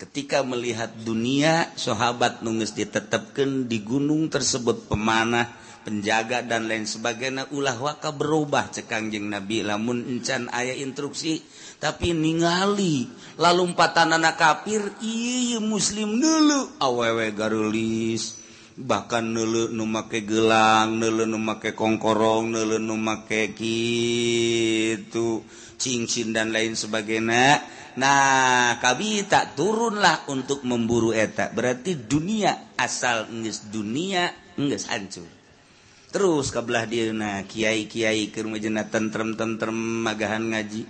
Ketika 0.00 0.40
melihat 0.40 0.90
dunia 1.04 1.70
sahabat 1.76 2.40
nunges 2.40 2.72
ditetapkan 2.72 3.68
di 3.68 3.84
gunung 3.84 4.26
tersebut 4.32 4.88
pemanah 4.88 5.63
penjaga 5.84 6.40
dan 6.40 6.66
lain 6.66 6.88
sebagainya 6.88 7.52
ulah 7.52 7.76
waka 7.76 8.10
berubah 8.10 8.72
cekangjeng 8.72 9.28
nabi. 9.28 9.60
Lamun 9.60 10.02
encan 10.08 10.48
ayah 10.50 10.74
instruksi 10.74 11.44
tapi 11.78 12.16
ningali 12.16 13.04
lalu 13.36 13.76
empatan 13.76 14.16
anak 14.16 14.40
kafir 14.40 14.80
iya 15.04 15.60
muslim 15.60 16.16
dulu 16.16 16.80
awewe 16.80 17.30
garulis. 17.36 18.40
Bahkan 18.74 19.24
nele 19.30 19.70
numake 19.70 20.26
gelang 20.26 20.98
nele 20.98 21.30
numake 21.30 21.78
kongkorong 21.78 22.58
nele 22.58 22.82
numake 22.82 23.54
gitu 23.54 25.46
cincin 25.78 26.34
dan 26.34 26.50
lain 26.50 26.74
sebagainya. 26.74 27.62
Nah 27.94 28.74
kabita 28.82 29.54
turunlah 29.54 30.26
untuk 30.32 30.66
memburu 30.66 31.14
etak 31.14 31.54
berarti 31.54 31.94
dunia 31.94 32.74
asal 32.74 33.30
nges 33.30 33.70
dunia 33.70 34.32
nges 34.58 34.90
hancur. 34.90 35.43
terus 36.14 36.54
kabelah 36.54 36.86
Dina 36.86 37.42
Kyai 37.42 37.90
Kyai 37.90 38.30
ke 38.30 38.46
rumah 38.46 38.62
jenatan 38.62 39.10
tentrem-tentrem 39.10 39.74
magahan 39.74 40.46
ngaji. 40.46 40.86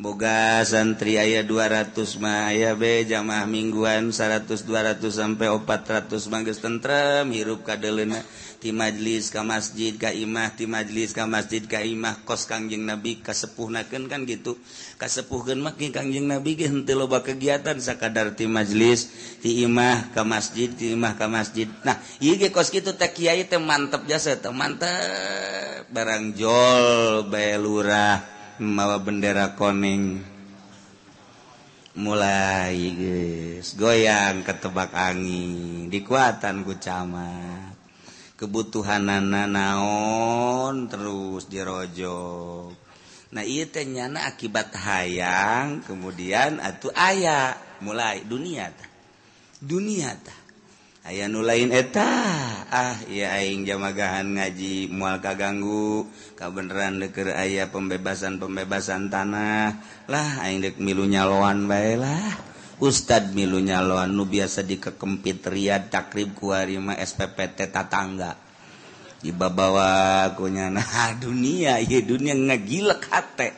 Boga 0.00 0.64
santri 0.64 1.20
aya 1.20 1.44
200 1.44 2.24
mah 2.24 2.48
aya 2.48 2.72
be 2.72 3.04
jamaah 3.04 3.44
mingguan 3.44 4.16
100 4.16 4.48
200 4.48 4.96
sampai 5.12 5.52
400 5.52 6.16
mangges 6.32 6.64
tentrem 6.64 7.28
hirup 7.28 7.68
kadeleuna 7.68 8.24
ti 8.64 8.72
majlis 8.72 9.28
ka 9.28 9.44
masjid 9.44 9.92
ka 10.00 10.08
imah 10.08 10.56
ti 10.56 10.64
majlis 10.64 11.12
ka 11.12 11.28
masjid 11.28 11.60
ka 11.68 11.84
imah 11.84 12.24
kos 12.24 12.48
Kangjeng 12.48 12.88
Nabi 12.88 13.20
kasepuhnakeun 13.20 14.08
kan 14.08 14.24
gitu. 14.24 14.56
Kasepuhkeun 14.96 15.60
mah 15.60 15.76
Kangjeng 15.76 16.32
Nabi 16.32 16.56
ge 16.56 16.72
henteu 16.72 16.96
loba 16.96 17.20
kegiatan 17.20 17.76
sakadar 17.76 18.32
ti 18.32 18.48
majlis 18.48 19.12
ti 19.44 19.68
imah 19.68 20.16
ka 20.16 20.24
masjid 20.24 20.72
ti 20.72 20.96
imah 20.96 21.20
ka 21.20 21.28
masjid. 21.28 21.68
Nah 21.84 22.00
ieu 22.24 22.40
ge 22.40 22.48
kos 22.48 22.72
kitu 22.72 22.96
teh 22.96 23.12
kiai 23.12 23.44
teh 23.44 23.60
mantep 23.60 24.08
jasa 24.08 24.32
teh 24.40 24.48
mantep. 24.48 25.92
Barang 25.92 26.32
jol 26.32 27.28
bae 27.28 27.60
lurah. 27.60 28.39
mawa 28.60 29.00
bendera 29.00 29.56
koneng 29.56 30.20
mulai 31.96 32.76
guys 32.92 33.72
goyang 33.72 34.44
ketebak 34.44 34.92
angin. 34.92 35.88
Dikuatan 35.88 36.68
kucama 36.68 37.32
kebutuhan 38.36 39.08
nana 39.08 39.48
naon 39.48 40.92
terus 40.92 41.48
dirojok. 41.48 42.76
Nah 43.32 43.44
iya 43.48 43.64
nyana 43.88 44.28
akibat 44.28 44.76
hayang 44.76 45.80
kemudian 45.80 46.60
atuh 46.60 46.92
ayah 46.92 47.56
mulai 47.80 48.28
dunia 48.28 48.68
ta 48.76 48.86
dunia 49.56 50.20
ta 50.20 50.36
aya 51.06 51.28
nu 51.28 51.40
lain 51.40 51.72
eta. 51.72 52.12
Ah 52.70 52.96
ya 53.08 53.36
aing 53.40 53.64
jamagahan 53.64 54.36
ngaji 54.36 54.88
mual 54.92 55.20
kaganggu. 55.20 56.08
Kabeneran 56.36 57.00
deker 57.00 57.32
ayah 57.36 57.68
pembebasan-pembebasan 57.72 59.08
tanah. 59.08 59.80
Lah 60.08 60.44
aing 60.44 60.64
dek 60.64 60.76
milu 60.80 61.04
nyaloan 61.04 61.68
baelah 61.68 62.50
Ustad 62.80 63.36
milu 63.36 63.60
nyaloan 63.60 64.16
nu 64.16 64.24
biasa 64.24 64.64
dikekempit 64.64 65.44
riad 65.52 65.92
takrib 65.92 66.32
kuarima 66.32 66.96
SPPT 66.96 67.68
tatangga. 67.68 68.40
Dibabawa 69.20 70.32
kunyana 70.32 70.80
nah, 70.80 71.12
dunia 71.24 71.76
ya 71.76 72.00
dunia 72.00 72.32
ngagilek 72.32 73.04
hate. 73.12 73.52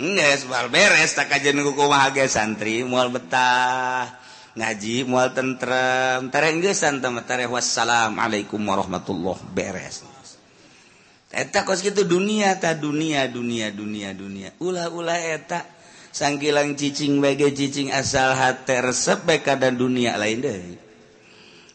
Nges, 0.00 0.48
bal 0.48 0.72
beres 0.72 1.12
tak 1.12 1.36
aja 1.36 1.52
nunggu 1.52 1.76
kumaha 1.76 2.16
santri 2.32 2.80
mual 2.80 3.12
betah. 3.12 4.24
ngaji 4.56 5.04
mual 5.04 5.36
tentrem 5.36 6.32
terenggesan 6.32 7.04
sama 7.04 7.22
tareh 7.28 7.46
wassalamualaikum 7.46 8.58
warahmatullah 8.64 9.36
beres 9.52 10.16
eta 11.36 11.68
kos 11.68 11.84
gitu 11.84 12.08
dunia 12.08 12.56
ta 12.56 12.72
dunia 12.72 13.28
dunia 13.28 13.68
dunia 13.68 14.16
dunia. 14.16 14.56
Ulah 14.56 14.88
ulah 14.88 15.20
eta 15.20 15.68
sangkilang 16.08 16.80
cicing 16.80 17.20
bege 17.20 17.52
cicing 17.52 17.92
asal 17.92 18.32
hati 18.32 18.80
resep 18.80 19.28
beka 19.28 19.60
dan 19.60 19.76
dunia 19.76 20.16
lain 20.16 20.40
deh 20.40 20.80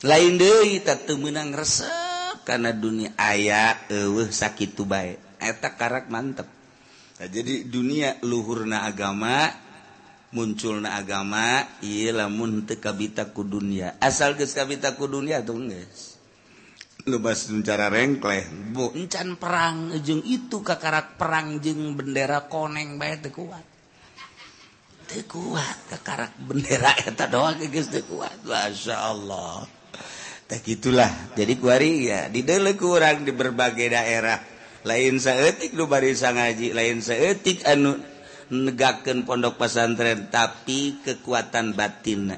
lain 0.01 0.33
deh 0.41 0.81
tak 0.81 1.05
menang 1.13 1.53
resep 1.53 2.41
karena 2.41 2.73
dunia. 2.73 3.13
Ayah 3.21 3.77
eueuh 3.93 4.33
sakitu 4.33 4.89
baik 4.89 5.21
eta 5.37 5.77
karak 5.77 6.09
mantep. 6.09 6.49
Nah, 7.21 7.29
jadi 7.29 7.69
dunia 7.69 8.17
luhurna 8.25 8.89
agama 8.89 9.45
muncul 10.31 10.79
na 10.83 10.99
agama 10.99 11.67
lamun 11.83 12.63
tekabitaku 12.63 13.43
dunia. 13.43 13.99
Asal 13.99 14.39
gestaku 14.39 15.07
dunia 15.07 15.43
tuh 15.43 15.59
lubas 17.07 17.49
cara 17.65 17.89
rengkleh. 17.89 18.73
Bocan 18.73 19.37
perang 19.37 19.93
ujung 19.95 20.21
itu 20.21 20.61
kakarak 20.61 21.17
perang 21.17 21.57
jeng 21.57 21.97
bendera 21.97 22.45
koneng 22.45 23.01
bay 23.01 23.17
kuat. 23.31 23.65
Kuat 25.11 25.77
kakarak 25.91 26.37
bendera 26.39 26.93
eta 27.01 27.27
doang 27.27 27.57
kuat. 28.05 28.37
Masya 28.45 28.95
Allah. 28.95 29.65
Tak 30.47 30.67
itulah 30.67 31.31
jadi 31.31 31.53
kuari 31.55 32.11
ya 32.11 32.27
didele 32.27 32.75
kurang 32.75 33.23
di 33.23 33.31
berbagai 33.31 33.87
daerah. 33.87 34.39
Lain 34.81 35.21
seetik 35.21 35.77
lu 35.77 35.85
bari 35.85 36.17
ngaji 36.17 36.73
lain 36.73 36.99
seetik 37.05 37.63
anu 37.69 37.95
negaken 38.51 39.23
pondok 39.23 39.55
pesantren 39.55 40.27
tapi 40.27 40.99
kekuatan 40.99 41.71
batin. 41.71 42.35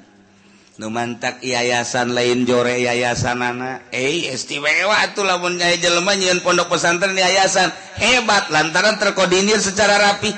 Numantak 0.73 1.45
yayasan 1.45 2.17
lain 2.17 2.49
jore 2.49 2.81
yayasan 2.81 3.45
anak 3.45 3.93
eh 3.93 4.33
istimewa 4.33 5.05
tuh 5.13 5.21
lamun 5.21 5.57
nyai 5.57 5.77
jelema 5.77 6.17
nyieun 6.17 6.41
pondok 6.41 6.69
pesantren 6.69 7.13
yayasan. 7.17 7.69
Hebat 7.97 8.53
lantaran 8.53 8.97
terkoordinir 8.97 9.57
secara 9.61 10.01
rapi. 10.01 10.33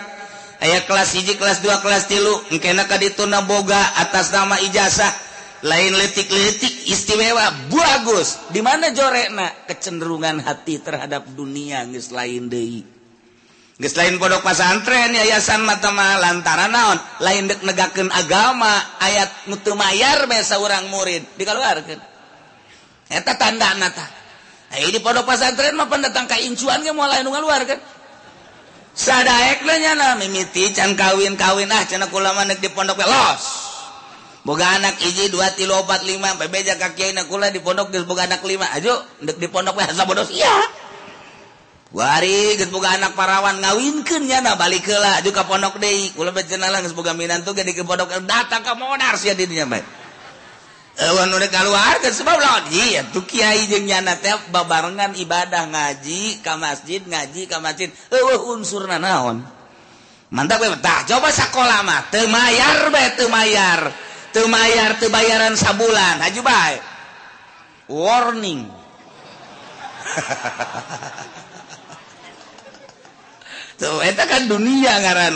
Aya 0.60 0.84
kelas 0.88 1.16
hiji 1.16 1.36
kelas 1.36 1.60
dua 1.60 1.84
kelas 1.84 2.08
tilu 2.08 2.32
engkena 2.52 2.88
kadituna 2.88 3.44
boga 3.44 3.80
atas 4.00 4.32
nama 4.32 4.60
ijazah. 4.64 5.12
Lain 5.64 5.96
letik-letik 5.98 6.88
istimewa 6.92 7.72
bagus. 7.72 8.38
Di 8.52 8.60
mana 8.60 8.92
jorena? 8.92 9.50
Kecenderungan 9.66 10.44
hati 10.44 10.78
terhadap 10.84 11.26
dunia 11.32 11.88
geus 11.90 12.12
lain 12.12 12.52
deui. 12.52 12.95
lain 13.76 14.16
bodoh 14.16 14.40
pasantren 14.40 15.12
yayasan 15.12 15.60
matama 15.68 16.16
lantaran 16.16 16.72
naon? 16.72 16.96
Lain 17.20 17.52
dek 17.52 17.60
negakeun 17.60 18.08
agama 18.08 18.72
ayat 19.04 19.52
mutu 19.52 19.76
mayar 19.76 20.32
biasa 20.32 20.56
orang 20.64 20.88
murid 20.88 21.28
dikeluarkan 21.36 22.00
eta 23.06 23.38
tanda 23.38 23.70
nata 23.78 24.02
nah, 24.02 24.78
ini 24.82 24.98
pondok 24.98 25.30
pasantren 25.30 25.78
mah 25.78 25.86
pendatang 25.86 26.26
ka 26.26 26.40
incuan 26.42 26.82
ge 26.82 26.96
mulai 26.96 27.22
nu 27.22 27.36
ngaluarkeun. 27.36 27.78
Sadaek 28.96 29.68
nya 29.68 29.92
na 29.92 30.16
mimiti 30.16 30.72
can 30.72 30.96
kawin 30.96 31.36
kawin 31.36 31.68
ah 31.68 31.84
cenah 31.84 32.08
kulama 32.08 32.48
nek 32.48 32.64
di 32.64 32.72
pondok 32.72 33.04
los. 33.04 33.44
Boga 34.48 34.80
anak 34.80 35.04
hiji 35.04 35.28
dua 35.28 35.52
tilu 35.52 35.76
opat 35.76 36.08
lima 36.08 36.32
bebeja 36.40 36.80
ka 36.80 36.96
kiai 36.96 37.12
kula 37.28 37.52
di 37.52 37.60
pondok 37.60 37.92
geus 37.92 38.08
boga 38.08 38.24
anak 38.24 38.40
lima. 38.48 38.72
Ajo 38.72 39.04
dek 39.20 39.36
di 39.36 39.52
pondok 39.52 39.76
we 39.76 39.84
asa 39.84 40.08
bodos 40.08 40.32
iya 40.32 40.48
wari 41.96 42.60
getbuka 42.60 43.00
anak 43.00 43.16
parawan 43.16 43.64
ngawinkannya 43.64 44.44
na 44.44 44.60
balik 44.60 44.84
kela 44.84 45.24
juga 45.24 45.48
pondok 45.48 45.80
deui. 45.80 46.12
Ulah 46.20 46.36
becenala 46.36 46.84
geus 46.84 46.92
boga 46.92 47.16
minantu 47.16 47.56
ge 47.56 47.64
di 47.64 47.72
pondok 47.80 48.20
datang 48.28 48.68
ka 48.68 48.76
modar 48.76 49.16
sia 49.16 49.32
di 49.32 49.48
dinya 49.48 49.64
bae 49.64 50.04
Ewan 50.96 51.28
udah 51.28 51.52
keluar 51.52 52.00
ke 52.00 52.08
sebab 52.08 52.40
lawan 52.40 52.72
iya 52.72 53.04
tuh 53.12 53.28
kiai 53.28 53.68
jeung 53.68 53.84
nyana 53.84 54.16
teh 54.16 54.32
babarengan 54.48 55.12
ibadah 55.20 55.68
ngaji 55.68 56.40
ka 56.40 56.56
masjid 56.56 57.04
ngaji 57.04 57.52
ka 57.52 57.60
masjid. 57.60 57.92
Eueuh 58.16 58.56
unsurna 58.56 58.96
naon? 58.96 59.44
Mantap 60.32 60.64
we 60.64 60.72
tah 60.80 61.04
coba 61.04 61.36
sakola 61.36 61.84
mah. 61.84 62.08
Teu 62.08 62.32
mayar 62.32 62.88
bae 62.96 63.12
teu 63.20 63.28
mayar. 63.28 63.92
Teu 64.32 64.48
mayar 64.48 64.96
teu 64.96 65.12
bayaran 65.12 65.60
sabulan. 65.60 66.24
Haju 66.24 66.42
bae. 66.48 66.80
Warning. 67.92 68.64
tuh 73.76 74.00
kan 74.02 74.42
dunia 74.48 74.94
ngaran 75.04 75.36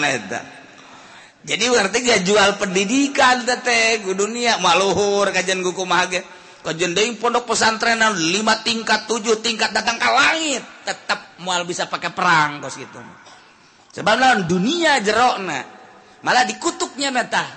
jadi 1.40 1.72
berarti 1.72 1.98
gak 2.04 2.22
jual 2.28 2.50
pendidikan 2.60 3.48
tete 3.48 4.04
dunia. 4.12 4.60
Maluhur 4.60 5.32
kajian 5.32 5.64
guku 5.64 5.88
mage 5.88 6.20
kejending 6.60 7.16
pondok 7.16 7.48
pesantren 7.48 8.04
lima 8.20 8.60
tingkat 8.60 9.08
tujuh 9.08 9.40
tingkat 9.40 9.72
datang 9.72 9.96
ke 9.96 10.10
langit 10.12 10.60
tetap 10.84 11.40
mual 11.40 11.64
bisa 11.64 11.88
pakai 11.88 12.12
perang 12.12 12.60
kos 12.60 12.76
gitu 12.76 13.00
sebab 13.96 14.44
dunia 14.46 15.00
jerokna. 15.00 15.64
Malah 16.20 16.44
dikutuknya 16.44 17.16
meta 17.16 17.48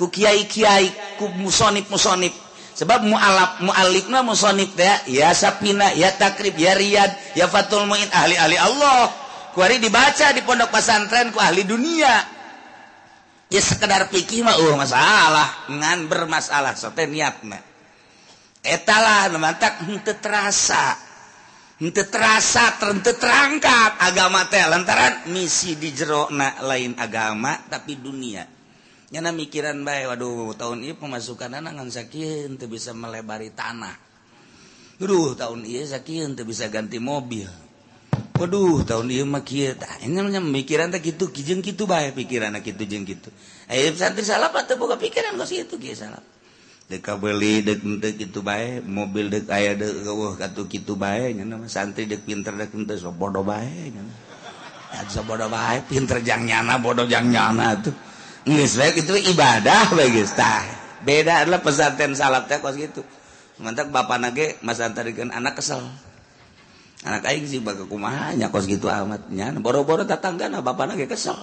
Kiai-kiai 0.00 1.20
ku 1.20 1.28
musonib 1.28 1.84
musonib 1.92 2.32
sebab 2.72 3.04
mualaf 3.04 3.60
mualifna 3.60 4.24
musonib 4.24 4.72
ya 4.72 4.96
ya 5.04 5.28
sapina 5.36 5.92
ya 5.92 6.08
takrib 6.16 6.56
ya 6.56 6.72
riyad 6.72 7.36
ya 7.36 7.44
fatul 7.44 7.84
muin 7.84 8.08
ahli-ahli 8.08 8.56
Allah 8.56 9.12
kuari 9.52 9.82
dibaca 9.82 10.32
di 10.34 10.42
pondok 10.42 10.70
pesantren 10.70 11.34
ku 11.34 11.38
ahli 11.38 11.66
dunia. 11.66 12.38
Ya 13.50 13.58
sekedar 13.58 14.06
pikir 14.08 14.46
mah 14.46 14.54
uh 14.54 14.74
masalah. 14.78 15.66
Ngan 15.70 16.06
bermasalah 16.06 16.78
sote 16.78 17.10
niatna 17.10 17.70
etalah 18.64 19.32
mantak 19.40 19.84
henteu 19.88 20.16
terasa. 20.20 20.96
Henteu 21.80 22.06
terasa 22.12 22.76
henteu 22.76 23.16
terangkat. 23.16 23.96
Agama 24.00 24.46
teh 24.52 24.60
lantaran 24.68 25.32
misi 25.32 25.80
di 25.80 25.90
jero 25.96 26.28
lain 26.64 26.96
agama 27.00 27.56
tapi 27.68 27.96
dunia. 27.96 28.44
Mikiran 29.10 29.82
baik 29.82 30.14
Waduh 30.14 30.54
tahun 30.54 30.86
ini 30.86 30.94
pemasukan 30.94 31.58
anakngan 31.58 31.90
sakit 31.90 32.46
untuk 32.46 32.78
bisa 32.78 32.94
melebari 32.94 33.50
tanah. 33.50 33.96
Duh 35.02 35.34
tahun 35.34 35.66
ia 35.66 35.82
sakit 35.82 36.38
bisa 36.46 36.70
ganti 36.70 37.02
mobil 37.02 37.69
Waduh 38.40 38.88
tahun 38.88 39.12
pikiran 40.48 40.88
gitu 40.96 41.28
kijeng 41.28 41.60
gitu 41.60 41.84
baik 41.84 42.16
pikiran 42.16 42.56
gitu 42.64 42.82
jeng 42.88 43.04
gitu 43.04 43.28
Ayub 43.68 44.00
santri 44.00 44.24
salah 44.24 44.48
atau 44.48 44.80
buka 44.80 44.96
pikiran 44.96 45.36
kok 45.36 45.46
kitu 45.46 45.76
kieu 45.76 45.92
salah 45.92 46.24
deka 46.90 47.20
beli 47.20 47.62
dek 47.62 47.84
dek 47.84 48.16
gitu 48.18 48.40
baik 48.40 48.82
mobil 48.82 49.28
dek 49.28 49.46
aya 49.52 49.76
dek 49.76 50.08
wah 50.08 50.34
kitu 50.40 50.66
gitu 50.66 50.96
baik 50.96 51.36
mah 51.36 51.68
santri 51.68 52.08
dek 52.08 52.24
pinter 52.24 52.56
dek 52.56 52.72
teu 52.72 52.96
sok 52.96 53.14
bodoh 53.20 53.44
baik 53.44 53.94
nyana 53.94 54.14
so 55.06 55.22
bodoh 55.22 55.46
baik 55.46 55.86
pinter 55.86 56.18
jang 56.24 56.48
nyana 56.48 56.82
bodoh 56.82 57.06
jang 57.06 57.30
nyana 57.30 57.78
tuh. 57.78 57.94
Nggak 58.48 58.72
bae 58.80 58.90
itu 58.96 59.14
ibadah 59.36 59.92
bagi 59.92 60.24
tah. 60.32 60.64
Beda 61.04 61.44
adalah 61.44 61.60
pesantren 61.60 62.16
salat 62.16 62.48
teh 62.48 62.58
kos 62.60 62.76
gitu 62.76 63.04
mantap 63.60 63.92
bapak 63.92 64.16
nage 64.16 64.46
mas 64.64 64.80
antarikan 64.80 65.28
anak 65.30 65.60
kesel. 65.60 65.84
anak 67.00 67.22
aing 67.32 67.46
sih 67.48 67.60
bakal 67.64 67.88
kumahanya 67.88 68.52
kos 68.52 68.68
gitu 68.68 68.92
amatnya 68.92 69.56
boro-boro 69.56 70.04
tatangga 70.04 70.52
nah 70.52 70.60
bapak 70.60 70.92
nage 70.92 71.08
kesel. 71.08 71.36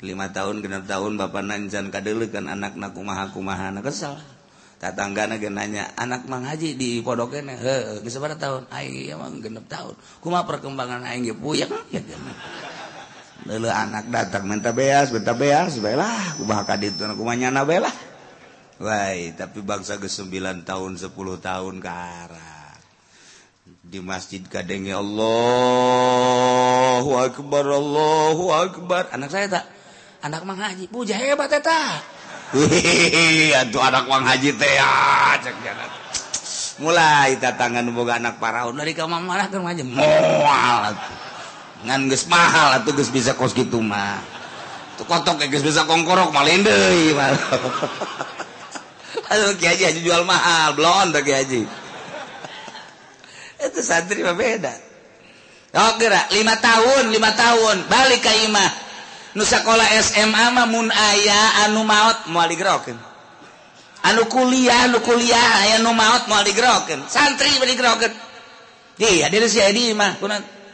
Lima 0.00 0.32
tahun 0.32 0.64
genap 0.64 0.88
tahun 0.88 1.20
bapak 1.20 1.44
nanjan 1.44 1.92
kadele 1.92 2.32
kan 2.32 2.48
anak 2.48 2.72
nak 2.80 2.96
kumaha 2.96 3.28
kumaha 3.32 3.68
na 3.68 3.84
kesel. 3.84 4.16
Tatangga 4.80 5.28
nage 5.28 5.52
nanya 5.52 5.92
anak 5.92 6.24
mang 6.24 6.48
haji 6.48 6.72
di 6.72 7.04
podoknya 7.04 7.52
he 7.60 8.00
kesebar 8.00 8.32
tahun? 8.40 8.64
Aing 8.72 9.12
emang 9.12 9.44
genap 9.44 9.68
tahun. 9.68 9.92
Kumaha 10.24 10.48
perkembangan 10.48 11.04
aing 11.04 11.28
ge 11.28 11.36
puyeng? 11.36 11.68
Ya 11.92 12.00
Lalu 13.40 13.72
anak 13.72 14.12
datang 14.12 14.44
minta 14.44 14.68
beas, 14.68 15.08
minta 15.08 15.32
beas, 15.32 15.80
belah, 15.80 16.36
kumaha 16.36 16.68
kadit 16.68 17.00
kumanya 17.16 17.48
na 17.48 17.64
belah. 17.64 17.92
Wah, 18.80 19.12
tapi 19.36 19.60
bangsa 19.60 20.00
ke 20.00 20.08
9 20.08 20.64
tahun, 20.64 20.96
10 20.96 21.12
tahun 21.40 21.74
ke 21.84 21.90
arah. 21.92 22.49
di 23.86 24.02
masjid 24.02 24.42
kadenge 24.42 24.90
Allahu 24.94 25.10
akbar 27.18 27.66
Allahu 27.66 28.50
akbar. 28.50 29.06
Anak 29.14 29.30
saya 29.30 29.46
tak? 29.46 29.64
Anak 30.22 30.42
Mang 30.42 30.58
Haji. 30.58 30.86
Puja 30.90 31.14
hebat 31.14 31.54
eta. 31.54 32.02
Aduh 32.54 33.82
anak 33.82 34.04
Mang 34.10 34.26
Haji 34.26 34.50
teh 34.58 34.74
cek 35.40 35.56
jangan 35.62 35.90
mulai 36.80 37.36
tatangan 37.38 37.86
boga 37.94 38.18
anak 38.18 38.42
paraun. 38.42 38.74
Dari 38.74 38.96
kamar 38.96 39.22
marah 39.22 39.46
ke 39.46 39.60
aja 39.60 39.84
moal 39.84 40.96
ngan 41.80 42.12
geus 42.12 42.28
mahal 42.28 42.76
atuh 42.76 42.92
geus 42.92 43.08
bisa 43.08 43.32
kos 43.38 43.56
kitu 43.56 43.80
mah. 43.80 44.20
Tuh 45.00 45.08
kotok 45.08 45.40
geus 45.48 45.64
bisa 45.64 45.88
kongkorok 45.88 46.28
malin 46.34 46.66
deui 46.66 47.16
aduh 49.30 49.54
kiai 49.56 49.78
haji 49.78 50.02
jual 50.02 50.26
mahal. 50.26 50.74
Blon 50.76 51.14
tuh 51.14 51.22
kiai 51.22 51.46
haji. 51.46 51.79
Itu 53.60 53.80
santri 53.84 54.24
mah 54.24 54.36
beda. 54.36 54.72
Oh 55.76 55.92
kira 56.00 56.32
lima 56.32 56.56
tahun 56.58 57.12
lima 57.12 57.30
tahun. 57.36 57.86
Balik 57.86 58.24
ke 58.24 58.32
imah. 58.50 58.70
Nu 59.38 59.46
sekolah 59.46 59.86
SMA 60.02 60.50
mah 60.50 60.66
mun 60.66 60.90
aya 60.90 61.68
anu 61.68 61.86
maut 61.86 62.26
mau 62.34 62.42
digerokeun 62.50 63.10
anu 64.00 64.24
kuliah 64.32 64.88
anu 64.88 65.04
kuliah 65.04 65.64
aya 65.64 65.76
nu 65.84 65.92
maut 65.92 66.24
mau 66.28 66.40
digerokeun 66.40 67.04
santri 67.08 67.52
digerokeun 67.52 68.12
iya 68.98 69.28
dari 69.28 69.48
si 69.48 69.60
Edi 69.60 69.92
mah 69.92 70.16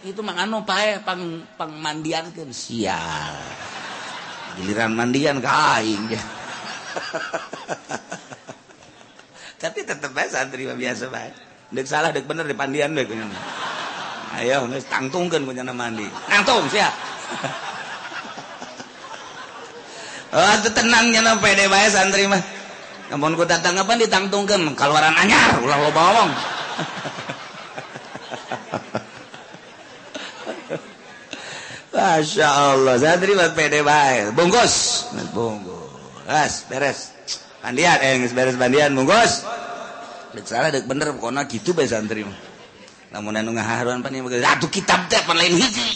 itu 0.07 0.23
mang 0.23 0.39
anu 0.39 0.63
pae 0.63 1.03
pang 1.03 1.43
pang 1.59 1.75
mandian 1.83 2.31
kan 2.31 2.47
sial. 2.55 3.35
Giliran 4.57 4.95
mandian 4.95 5.43
kain 5.43 6.09
ya 6.09 6.17
tapi 9.61 9.85
tetep 9.85 10.09
bae 10.15 10.31
santri 10.31 10.65
biasa 10.65 11.13
bae 11.13 11.46
dek 11.75 11.87
salah 11.87 12.15
dek 12.15 12.27
bener 12.31 12.47
di 12.47 12.55
pandian 12.55 12.95
dek 12.95 13.11
ayo 14.37 14.69
nggak 14.69 14.87
tangtungkeun 14.87 15.43
punya 15.49 15.67
mandi 15.67 16.07
tangtung 16.31 16.69
siap 16.71 16.93
oh 20.37 20.53
itu 20.63 20.71
tenangnya 20.71 21.25
no 21.25 21.41
pede 21.43 21.67
bae 21.67 21.89
santri 21.91 22.29
mah 22.31 22.43
namun 23.11 23.39
ku 23.39 23.47
datang 23.47 23.79
apa 23.79 23.99
ditangtungkan 23.99 24.77
keluaran 24.77 25.15
anyar 25.19 25.59
ulah 25.65 25.79
lo 25.81 25.91
bawang 25.91 26.31
Masya 31.97 32.49
Allah, 32.49 33.01
santri 33.01 33.33
buat 33.33 33.57
pede 33.57 33.81
baik. 33.81 34.37
Bungkus, 34.37 35.09
bungkus. 35.33 35.89
Beres, 36.29 36.55
eh, 36.55 36.69
beres. 36.69 36.99
Pandian, 37.65 37.99
eh, 38.05 38.21
beres 38.37 38.57
pandian, 38.61 38.93
bungkus. 38.93 39.49
Salah 40.45 40.69
dek 40.69 40.85
bener 40.85 41.17
pokoknya 41.17 41.49
gitu 41.49 41.73
bae 41.73 41.89
santri. 41.89 42.27
Mah 42.27 42.57
namun 43.17 43.33
anu 43.33 43.57
ngaharuan 43.57 44.03
pan 44.05 44.13
ieu 44.13 44.27
atuh 44.29 44.69
kitab 44.69 45.09
teh 45.09 45.23
pan 45.25 45.41
lain 45.41 45.57
hiji. 45.57 45.89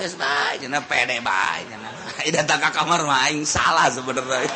Geus 0.00 0.18
bae 0.18 0.58
cenah 0.58 0.82
pede 0.88 1.22
bae 1.22 1.62
cenah 1.68 1.92
ai 2.18 2.32
datang 2.36 2.58
ka 2.58 2.74
kamar 2.74 3.06
mah 3.06 3.30
aing 3.30 3.46
salah 3.46 3.86
sebenarnya. 3.92 4.42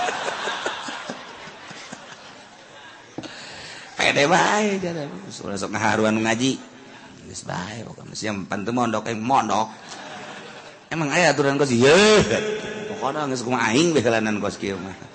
Pede 4.00 4.24
bae 4.26 4.80
cenah 4.80 5.06
sok 5.30 5.70
ngaharuan 5.70 6.18
ngaji. 6.18 6.58
Geus 7.28 7.46
bae 7.46 7.84
pokoknya. 7.84 8.16
Siam 8.16 8.50
pantu 8.50 8.72
mondok 8.72 9.06
yang 9.06 9.22
mondok. 9.22 9.68
Emang 10.90 11.12
aya 11.14 11.30
aturan 11.30 11.54
kos 11.61 11.70
ieu 11.70 12.24
pokoknya 12.90 13.30
geus 13.30 13.46
kumaha 13.46 13.70
aing 13.70 13.94
bae 13.94 14.02
kalanan 14.02 14.42
kos 14.42 14.58
kieu 14.58 14.74
mah 14.74 15.09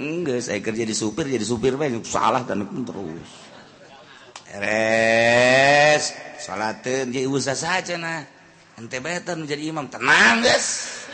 Enggak, 0.00 0.40
saya 0.40 0.64
kerja 0.64 0.88
di 0.88 0.96
supir, 0.96 1.28
jadi 1.28 1.44
supir 1.44 1.76
banyak 1.76 2.00
salah 2.08 2.40
dan 2.48 2.64
pun 2.64 2.88
terus. 2.88 3.52
Eres, 4.48 6.16
salatin, 6.40 7.12
jadi 7.12 7.28
usaha 7.28 7.52
saja 7.52 8.00
nah. 8.00 8.24
Ente 8.80 8.96
betan 9.04 9.44
menjadi 9.44 9.60
imam, 9.68 9.92
tenang 9.92 10.40
guys. 10.40 11.04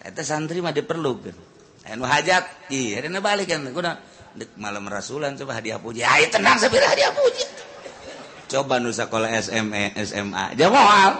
Eta 0.00 0.24
santri 0.24 0.64
mah 0.64 0.72
diperlukan. 0.72 1.36
Anu 1.84 2.08
hajat, 2.08 2.72
iya, 2.72 3.04
ada 3.04 3.20
balik 3.20 3.52
kan. 3.52 3.68
Kuda, 3.68 3.92
dek 4.32 4.56
malam 4.56 4.88
rasulan 4.88 5.36
coba 5.36 5.60
hadiah 5.60 5.76
puji. 5.76 6.00
Ayo 6.00 6.32
tenang, 6.32 6.56
sebir 6.56 6.80
hadiah 6.80 7.12
puji. 7.12 7.44
Coba 8.48 8.80
nu 8.80 8.88
sekolah 8.88 9.36
SMA, 9.44 9.92
SMA, 10.00 10.56
jamal. 10.56 11.12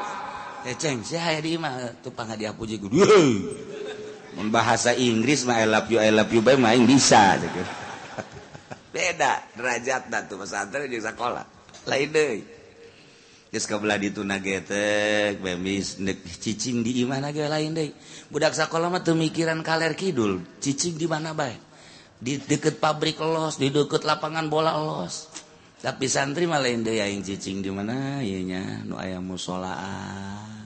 Eceng, 0.64 1.04
eh, 1.04 1.20
saya 1.20 1.40
di 1.44 1.60
imam, 1.60 2.00
tupang 2.00 2.32
hadiah 2.32 2.56
puji. 2.56 2.80
Gue, 2.80 2.88
bahasa 4.46 4.94
Inggris 4.94 5.42
mah 5.42 5.58
I 5.58 5.66
love 5.66 5.90
you 5.90 5.98
I 5.98 6.14
love 6.14 6.30
you 6.30 6.38
bae 6.38 6.54
main 6.54 6.86
bisa 6.86 7.34
gitu. 7.42 7.62
beda 8.94 9.42
derajat 9.58 10.06
tuh 10.30 10.38
pesantren 10.38 10.86
jeung 10.86 11.02
sekolah 11.02 11.42
lain 11.90 12.08
deui. 12.14 12.40
Geus 13.48 13.64
kabelah 13.64 13.96
dituna 13.96 14.38
getek 14.38 15.40
bemis 15.40 15.98
nek 15.98 16.20
cicing 16.22 16.86
di 16.86 17.02
mana 17.02 17.34
ge 17.34 17.50
lain 17.50 17.74
deui. 17.74 17.90
Budak 18.30 18.54
sekolah 18.54 18.86
mah 18.86 19.02
teu 19.02 19.18
mikiran 19.18 19.58
kaler 19.66 19.98
kidul 19.98 20.38
cicing 20.62 20.94
di 20.94 21.10
mana 21.10 21.34
bae? 21.34 21.58
Di 22.22 22.38
deket 22.38 22.78
pabrik 22.78 23.18
los 23.18 23.58
di 23.58 23.74
deket 23.74 24.06
lapangan 24.06 24.46
bola 24.46 24.78
los. 24.78 25.26
Tapi 25.82 26.06
santri 26.06 26.46
mah 26.46 26.62
lain 26.62 26.86
deui 26.86 27.02
aing 27.02 27.26
cicing 27.26 27.58
di 27.58 27.74
mana? 27.74 28.22
Ieu 28.22 28.44
nya 28.46 28.86
nu 28.86 28.94
aya 28.94 29.18
musolaan 29.18 30.57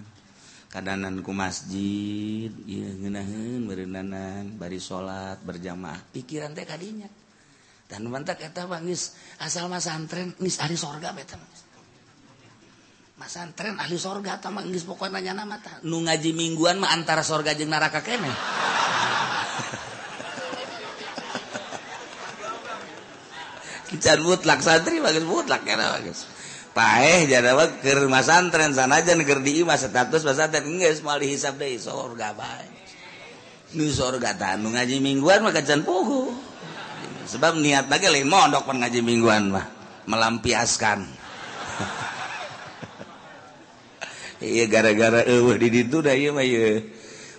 kadananku 0.73 1.37
masjid 1.37 2.49
ngenahan 2.65 3.61
berenanan 3.69 4.57
bari 4.57 4.81
salat 4.81 5.37
berjamaah. 5.45 6.01
Pikiran 6.17 6.57
teh 6.57 6.65
kadinya. 6.65 7.13
Dan 7.85 8.09
mantak 8.09 8.41
eta 8.41 8.65
bangis 8.65 9.13
asal 9.37 9.69
masantren 9.69 10.33
nis 10.41 10.57
ahli 10.65 10.81
sorga 10.81 11.13
beta 11.13 11.37
masantren 13.21 13.77
ahli 13.79 14.01
sorga 14.01 14.41
tama 14.41 14.65
geus 14.65 14.89
pokoknya 14.89 15.21
nanya 15.21 15.45
nama 15.45 15.61
ta. 15.61 15.85
Nu 15.85 16.01
ngaji 16.01 16.33
mingguan 16.33 16.81
mah 16.81 16.91
antara 16.97 17.21
sorga 17.21 17.53
jeung 17.53 17.69
neraka 17.69 18.01
kene 18.01 18.33
Can 24.03 24.25
mutlak 24.25 24.65
santri 24.65 25.05
bagus 25.05 25.21
mutlak 25.29 25.69
kena 25.69 26.01
bagus. 26.01 26.25
paeh 26.73 27.29
jadawa 27.29 27.69
ke 27.85 27.93
rumah 27.93 28.25
santren 28.25 28.73
sana 28.73 29.05
aja 29.05 29.13
neger 29.13 29.45
di 29.45 29.61
imah 29.61 29.77
status 29.77 30.25
pesantren 30.25 30.65
teh 30.65 30.73
geus 30.81 31.05
dihisap 31.05 31.61
deh 31.61 31.77
deui 31.77 31.81
surga 31.81 32.33
bae. 32.33 32.69
Nu 33.73 33.89
surga 33.89 34.37
tanu 34.37 34.73
ngaji 34.73 35.01
mingguan 35.01 35.45
mah 35.45 35.53
kacan 35.53 35.85
puhu. 35.85 36.33
Sebab 37.29 37.57
niat 37.57 37.89
lagi 37.89 38.09
lain 38.09 38.29
mondok 38.29 38.69
pan 38.69 38.81
ngaji 38.85 39.01
mingguan 39.01 39.53
mah 39.53 39.67
melampiaskan. 40.09 41.01
Iya 44.43 44.67
gara-gara 44.67 45.23
eueuh 45.23 45.55
di 45.55 45.71
ditu 45.71 46.03
da 46.03 46.19
ieu 46.19 46.35
mah 46.35 46.43
ieu 46.43 46.83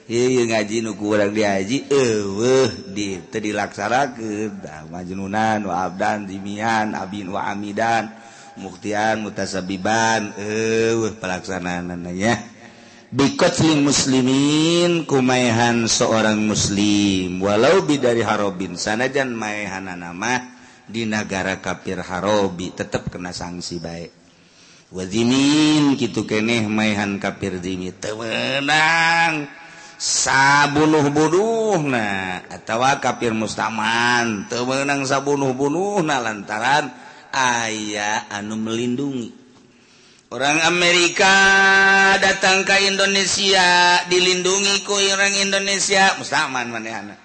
ieu 0.08 0.44
ngaji 0.48 0.88
nu 0.88 0.96
kurang 0.96 1.36
diaji 1.36 1.92
eueuh 1.92 2.96
di 2.96 3.20
teu 3.28 3.44
dilaksanakeun. 3.44 4.64
Da 4.64 4.88
majnunan 4.88 5.68
wa 5.68 5.84
abdan 5.84 6.24
jimian 6.32 6.96
abin 6.96 7.28
wa 7.28 7.44
amidan. 7.52 8.23
muktian 8.60 9.26
mutasabiban 9.26 10.34
eh 10.38 10.98
pelaksanannya 11.18 12.34
bikotling 13.14 13.86
muslimin 13.86 15.06
kumaihan 15.06 15.86
seorang 15.86 16.42
muslim. 16.42 17.38
Walau 17.38 17.86
bidari 17.86 18.26
harobin 18.26 18.74
sanajan 18.74 19.38
maehana 19.38 19.94
nama 19.94 20.54
di 20.84 21.08
negara 21.08 21.64
kafir 21.64 22.02
harobi 22.04 22.76
tetap 22.76 23.08
kena 23.08 23.32
sanksi 23.32 23.80
baik 23.80 24.12
wazimin 24.94 25.98
gitu 25.98 26.30
keneh 26.30 26.70
maihan 26.70 27.18
kafir 27.18 27.58
dimi 27.58 27.90
temenang 27.98 29.50
sabunuh-bunuh 29.98 31.82
nah 31.88 32.46
atau 32.46 32.84
kafir 33.02 33.34
mustaman 33.34 34.46
temenang 34.52 35.02
sabunuh-bunuh 35.08 36.06
nah 36.06 36.22
lantaran 36.22 36.94
aya 37.34 38.30
anu 38.30 38.56
melindungi. 38.56 39.42
Orang 40.34 40.66
Amerika 40.66 41.36
datang 42.18 42.66
ke 42.66 42.90
Indonesia 42.90 44.02
dilindungi 44.10 44.82
ku 44.82 44.98
orang 44.98 45.34
Indonesia. 45.42 46.18
Musaman 46.18 46.74
mana 46.74 47.18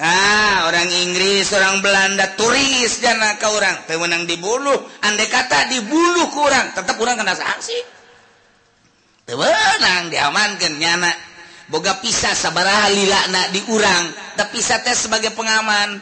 ah 0.00 0.64
orang 0.64 0.88
Inggris 0.88 1.52
orang 1.52 1.82
Belanda 1.82 2.38
turis 2.38 3.02
jana 3.02 3.34
ke 3.34 3.46
orang. 3.50 3.82
Pemenang 3.86 4.30
dibunuh 4.30 4.78
andai 5.02 5.26
kata 5.26 5.74
dibunuh 5.74 6.30
kurang 6.30 6.70
tetap 6.70 6.94
kurang 6.98 7.18
kena 7.18 7.34
sanksi. 7.34 7.78
Pemenang 9.26 10.10
diamankan 10.10 10.74
nyana. 10.78 11.12
Boga 11.70 12.02
pisah 12.02 12.34
sabaraha 12.34 12.90
lilakna 12.90 13.54
diurang 13.54 14.10
tapi 14.34 14.58
teh 14.58 14.94
sebagai 14.94 15.34
pengaman. 15.34 15.98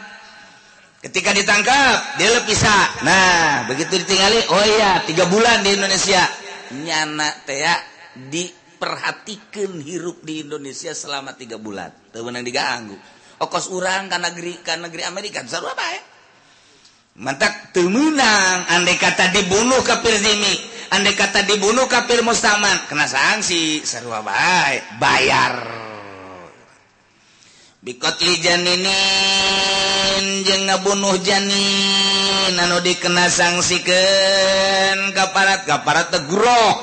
ketika 0.99 1.31
ditangkap 1.31 2.19
dia 2.19 2.43
bisa 2.43 2.75
nah 3.07 3.63
begitu 3.71 4.03
ditinggali 4.03 4.39
Oh 4.51 4.65
ya 4.67 5.03
tiga 5.07 5.25
bulan 5.31 5.63
di 5.63 5.79
Indonesia. 5.79 6.23
Nyana 6.69 7.29
teh 7.47 7.65
diperhatikan 8.29 9.79
hirup 9.81 10.21
di 10.21 10.45
Indonesia 10.45 10.93
selama 10.93 11.33
tiga 11.33 11.57
bulan. 11.57 11.89
Temenang 12.13 12.45
diganggu. 12.45 12.97
Okos 13.39 13.71
urang 13.71 14.11
kan 14.11 14.19
negeri 14.19 14.59
kan 14.61 14.83
negeri 14.83 15.07
Amerika 15.07 15.39
besar 15.41 15.63
apa 15.63 15.85
ya? 15.87 16.01
Mantap 17.19 17.75
temenang 17.75 18.69
andai 18.69 18.95
kata 18.95 19.31
dibunuh 19.33 19.81
kafir 19.83 20.15
zimi 20.15 20.55
andai 20.93 21.17
kata 21.17 21.43
dibunuh 21.43 21.87
kafir 21.89 22.23
mustaman 22.23 22.85
kena 22.87 23.07
sanksi 23.09 23.83
seru 23.83 24.11
baik 24.11 24.99
bayar. 25.01 25.88
bikotli 27.79 28.43
janinin 28.43 30.25
jeung 30.43 30.67
ngabunuh 30.67 31.15
janin 31.23 32.53
anu 32.59 32.83
dikena 32.83 33.31
sangsiken 33.31 35.15
kaparat 35.15 35.63
kaparat 35.63 36.11
tegroh 36.11 36.75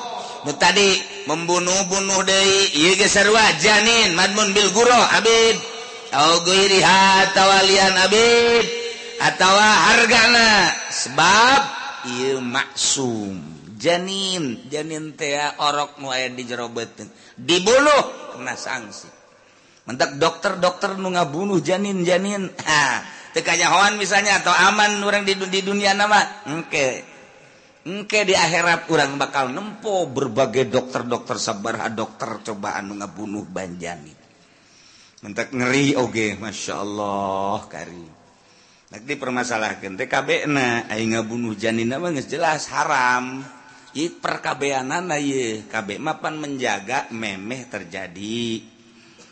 nu 0.46 0.54
tadi 0.56 1.16
membunuh-bunuh 1.26 2.22
deui 2.22 2.78
ieu 2.78 2.94
ge 2.94 3.10
sarua 3.10 3.58
janin 3.58 4.14
madmun 4.14 4.54
bil 4.54 4.70
guro 4.70 5.00
abid. 5.18 5.58
Au 6.14 6.38
ghairi 6.46 6.80
tawalian 7.34 7.98
abid. 8.06 8.64
Atawa 9.16 9.90
hargana 9.90 10.70
sebab 10.92 11.60
ieu 12.14 12.38
maksum. 12.38 13.42
Janin 13.76 14.70
janin 14.70 15.18
teh 15.18 15.36
orok 15.60 16.00
nu 16.00 16.08
aya 16.08 16.32
di 16.32 16.46
jero 16.48 16.70
dibunuh 17.36 18.32
kena 18.32 18.56
sanksi 18.56 19.15
mentak 19.86 20.18
dokter-dokter 20.18 20.98
nu 20.98 21.14
ngabunuh 21.14 21.62
janin-janin 21.62 22.50
tekanyaan 23.34 23.94
misalnya 23.96 24.42
atau 24.42 24.50
aman 24.50 25.00
orang 25.06 25.22
di, 25.22 25.38
di 25.38 25.60
dunia 25.62 25.94
nama 25.94 26.18
oke 26.50 27.16
Engke 27.86 28.26
di 28.26 28.34
akhirat 28.34 28.90
orang 28.90 29.14
bakal 29.14 29.54
nempo 29.54 30.10
berbagai 30.10 30.66
dokter-dokter 30.66 31.38
sabar 31.38 31.86
dokter 31.94 32.42
cobaan 32.42 32.90
ngabunuh 32.90 33.46
banjani. 33.46 34.10
Mentak 35.22 35.54
ngeri 35.54 35.94
oge, 35.94 36.34
masya 36.34 36.82
Allah 36.82 37.62
kari. 37.70 38.06
Nanti 38.90 39.12
permasalahkan 39.14 39.94
TKB 39.94 40.50
na, 40.50 40.90
ayo 40.90 41.06
ngabunuh 41.14 41.54
janin 41.54 41.86
nama 41.86 42.10
nggak 42.10 42.26
jelas 42.26 42.66
haram. 42.74 43.46
I 43.94 44.10
perkabeanan 44.10 45.06
na 45.06 45.22
ye, 45.22 45.62
KB 45.70 46.02
mapan 46.02 46.42
menjaga 46.42 47.06
memeh 47.14 47.70
terjadi. 47.70 48.66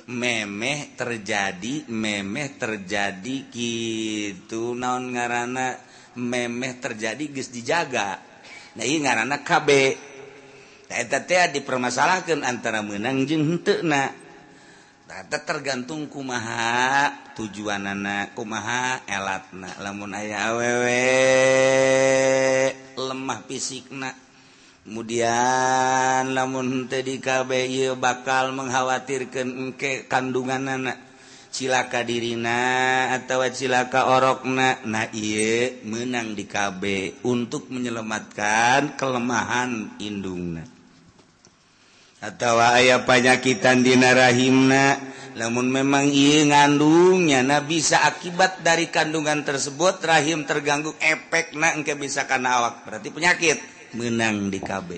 memeh 0.05 0.92
terjadi 0.96 1.88
memeh 1.88 2.61
terjadi 2.61 3.48
gitu. 3.48 4.76
Naon 4.76 5.16
ngaranana 5.16 5.80
memeh 6.14 6.72
terjadi 6.80 7.24
guys 7.32 7.48
dijaga. 7.50 8.20
Nah 8.74 8.84
ngaranana 8.84 9.40
KB. 9.40 9.68
Dipermasalahkan 10.84 12.46
antara 12.46 12.78
menang 12.84 13.26
jengtata 13.26 14.14
tergantung 15.42 16.07
kumaha 16.07 17.11
tujuan 17.34 17.82
anak 17.82 18.38
kumaha 18.38 19.02
elatna. 19.09 19.74
Lamun 19.82 20.14
aya 20.14 20.55
awewe 20.55 21.02
lemah 22.94 23.42
fisikna. 23.50 24.23
kemudian 24.85 26.37
lamun 26.37 26.87
KB 26.93 27.51
bakal 27.97 28.53
mengkhawatirkan 28.53 29.49
engke 29.49 30.05
kandungan 30.07 30.68
anak 30.68 31.05
cilaka 31.55 32.03
dirina 32.03 33.14
atau 33.14 33.47
cilaka 33.47 34.11
orokna. 34.11 34.82
Na 34.82 35.07
menang 35.87 36.35
di 36.35 36.51
KB 36.51 36.82
untuk 37.22 37.70
menyelamatkan 37.70 38.99
kelemahan 38.99 39.95
indungna. 40.03 40.66
Atau 42.18 42.59
ayah 42.59 43.07
penyakitan 43.07 43.87
dina 43.87 44.11
rahimna. 44.11 45.14
Namun 45.35 45.66
memang 45.66 46.07
iye 46.14 46.47
ngandungnya 46.47 47.43
nah 47.43 47.59
bisa 47.59 48.07
akibat 48.07 48.62
dari 48.62 48.87
kandungan 48.87 49.43
tersebut 49.43 49.99
rahim 50.07 50.47
terganggu 50.47 50.95
efek 51.03 51.59
nah 51.59 51.74
engke 51.74 51.95
bisa 51.99 52.26
karena 52.26 52.62
awak. 52.62 52.87
Berarti 52.87 53.11
penyakit. 53.11 53.73
menang 53.97 54.51
di 54.51 54.59
KB 54.59 54.90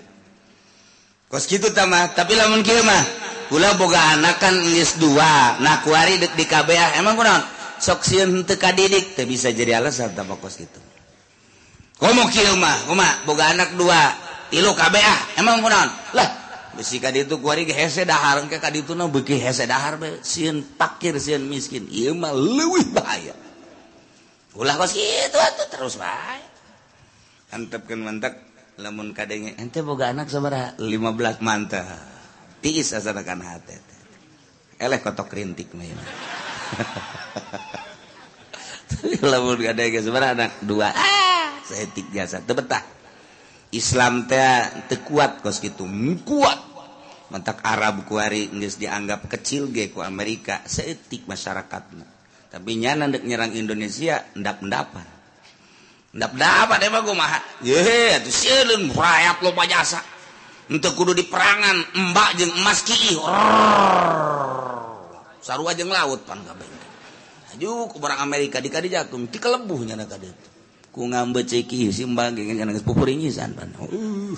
kos 1.26 1.44
gitu 1.50 1.72
tamah 1.74 2.14
tapi 2.14 2.38
lamun 2.38 2.62
kieu 2.62 2.80
mah 2.86 3.02
kula 3.50 3.74
boga 3.78 4.18
anak 4.18 4.40
kan 4.42 4.54
geus 4.72 4.98
dua 4.98 5.60
nah 5.60 5.82
kuari 5.82 6.18
dek 6.22 6.34
di 6.34 6.44
KB 6.46 6.68
ah. 6.74 6.90
emang 6.98 7.14
kunaon? 7.18 7.42
Sok 7.76 8.08
sieun 8.08 8.48
teu 8.48 8.56
kadidik 8.56 9.12
teu 9.12 9.28
bisa 9.28 9.52
jadi 9.52 9.78
alasan 9.78 10.16
tambah 10.16 10.38
kos 10.40 10.56
gitu 10.58 10.80
komo 11.98 12.28
kieu 12.32 12.56
mah 12.56 12.88
kumaha 12.88 13.26
boga 13.26 13.52
anak 13.52 13.74
dua 13.74 14.14
tilu 14.48 14.72
KB 14.72 14.94
ah. 15.02 15.20
emang 15.42 15.60
kunaon? 15.60 15.90
Lah 16.14 16.28
besi 16.76 17.00
kadi 17.00 17.24
itu 17.24 17.40
kuari 17.40 17.64
ge 17.64 17.72
hese 17.72 18.04
dahar 18.04 18.44
engke 18.44 18.60
kadi 18.60 18.84
itu 18.84 18.92
na 18.92 19.08
beuki 19.08 19.40
hese 19.40 19.64
dahar 19.64 19.96
be. 19.96 20.20
Sieun 20.20 20.62
pakir 20.76 21.16
sieun 21.16 21.48
miskin. 21.48 21.88
Ieu 21.88 22.12
mah 22.12 22.36
leuwih 22.36 22.92
bahaya. 22.92 23.32
Ulah 24.54 24.76
kos 24.76 24.92
kitu 24.92 25.36
atuh 25.40 25.68
terus 25.72 25.96
bae. 25.96 26.44
Antepkeun 27.56 28.04
mentek 28.04 28.45
lamun 28.76 29.16
kadenge 29.16 29.56
ente 29.56 29.80
boga 29.80 30.12
anak 30.12 30.28
sabara 30.28 30.76
15 30.78 31.44
manta. 31.44 31.84
Tiis 32.60 32.92
asanakan 32.92 33.40
hati 33.44 33.76
eleh 34.76 35.00
kotok 35.00 35.32
rintik 35.32 35.72
mah 35.72 35.86
lamun 39.32 39.60
kadenge 39.60 40.00
sabara 40.04 40.36
anak 40.36 40.52
dua. 40.64 40.92
Ah 40.92 41.36
seetik 41.66 42.12
jasa. 42.12 42.44
Teu 42.44 42.54
betah. 42.54 42.84
Islam 43.74 44.30
teh 44.30 44.86
teu 44.86 45.02
kuat 45.02 45.42
kos 45.42 45.58
kitu. 45.58 45.84
Hmm, 45.84 46.22
kuat. 46.22 46.60
Mentak 47.26 47.58
Arab 47.66 48.06
kuari 48.06 48.46
geus 48.54 48.78
dianggap 48.78 49.26
kecil 49.26 49.74
ge 49.74 49.90
ku 49.90 49.98
Amerika. 50.04 50.62
Seetik 50.62 51.26
masyarakatnya 51.26 52.16
tapi 52.56 52.80
nyana 52.80 53.10
ndek 53.10 53.26
nyerang 53.26 53.52
Indonesia 53.52 54.24
ndak 54.32 54.64
mendapat. 54.64 55.15
dapat 56.16 56.80
rayap 58.90 59.36
lo 59.44 59.52
jasa 59.68 60.00
untuk 60.66 60.92
kudu 60.98 61.12
di 61.14 61.24
perangan 61.28 61.76
Mbak 61.94 62.30
jeng 62.40 62.52
emas 62.56 62.82
ki 62.82 63.20
sarua 65.44 65.76
jeng 65.76 65.92
laut 65.92 66.24
pan 66.26 66.40
aju 67.54 67.70
ku 67.92 67.96
barang 68.00 68.20
Amerika 68.24 68.58
di 68.58 68.72
kadi 68.72 68.90
jatum 68.90 69.28
ti 69.30 69.38
kelebuhnya 69.38 69.94
na 69.94 70.08
kadi 70.08 70.26
ku 70.90 71.06
ngambe 71.06 71.44
ceki 71.44 71.92
simbang 71.92 72.32
geus 72.34 72.82
pupuringisan 72.82 73.52
pan 73.52 73.70
uh 73.76 74.34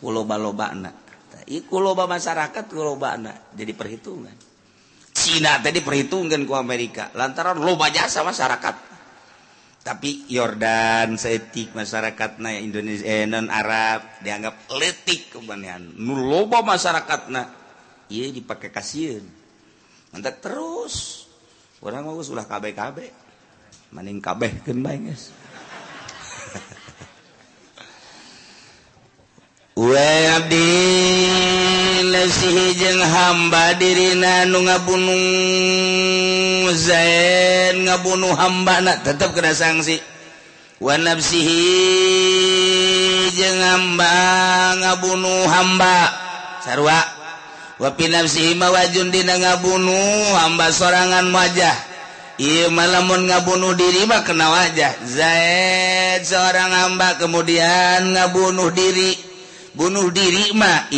ku 0.00 0.06
loba-lobana 0.08 0.90
loba 1.78 2.04
masyarakat 2.08 2.64
ku 2.72 2.80
lobana 2.80 3.52
jadi 3.52 3.76
perhitungan 3.76 4.36
Cina 5.18 5.58
tadi 5.58 5.82
perhitungan 5.82 6.42
ku 6.48 6.54
Amerika 6.56 7.12
lantaran 7.14 7.60
loba 7.60 7.92
jasa 7.92 8.24
masyarakat 8.24 8.87
tapi 9.88 10.28
Yordan 10.28 11.16
seetik 11.16 11.72
masyarakat 11.72 12.44
na 12.44 12.52
Indonesia 12.60 13.08
eh, 13.08 13.24
non 13.24 13.48
Arab 13.48 14.20
dianggap 14.20 14.68
letik 14.76 15.32
kebanyakan. 15.32 15.96
Nu 15.96 16.28
loba 16.28 16.60
masyarakat 16.60 17.32
na 17.32 17.48
iya 18.12 18.28
dipakai 18.28 18.68
kasihan 18.68 19.24
mantap 20.12 20.44
terus. 20.44 21.24
Orang 21.80 22.04
mau 22.04 22.20
sudah 22.20 22.44
kabeh 22.44 22.76
kabeh 22.76 23.28
maning 23.88 24.20
kabeh 24.20 24.52
kan 24.60 24.78
baik 24.84 25.00
guys 25.08 25.32
Uwe 29.78 30.12
nafsihi 32.10 32.74
jeng 32.74 33.00
hamba 33.04 33.74
dirina 33.76 34.44
nu 34.48 34.64
ngabunuh 34.64 35.16
Zain 36.74 37.88
ngabunuh 37.88 38.36
hamba 38.36 38.80
nak 38.84 39.04
tetap 39.04 39.32
kena 39.32 39.52
sanksi. 39.56 40.00
Wa 40.80 40.96
nafsihi 41.00 41.60
jeng 43.32 43.60
hamba 43.60 44.12
ngabunuh 44.80 45.48
hamba. 45.48 46.12
Sarwa. 46.64 47.18
wa 47.78 47.94
pi 47.94 48.10
nafsihi 48.10 48.58
mawajun 48.58 49.14
dina 49.14 49.38
ngabunuh 49.38 50.34
hamba 50.34 50.74
sorangan 50.74 51.30
wajah. 51.30 51.76
Iya 52.38 52.70
malamun 52.70 53.26
ngabunuh 53.26 53.74
diri 53.74 54.06
mah 54.06 54.22
kena 54.22 54.46
wajah. 54.50 54.94
Zaid 55.06 56.22
seorang 56.22 56.70
hamba 56.70 57.18
kemudian 57.18 58.14
ngabunuh 58.14 58.70
diri. 58.70 59.27
bunuh 59.78 60.10
diri 60.10 60.50
mah 60.58 60.90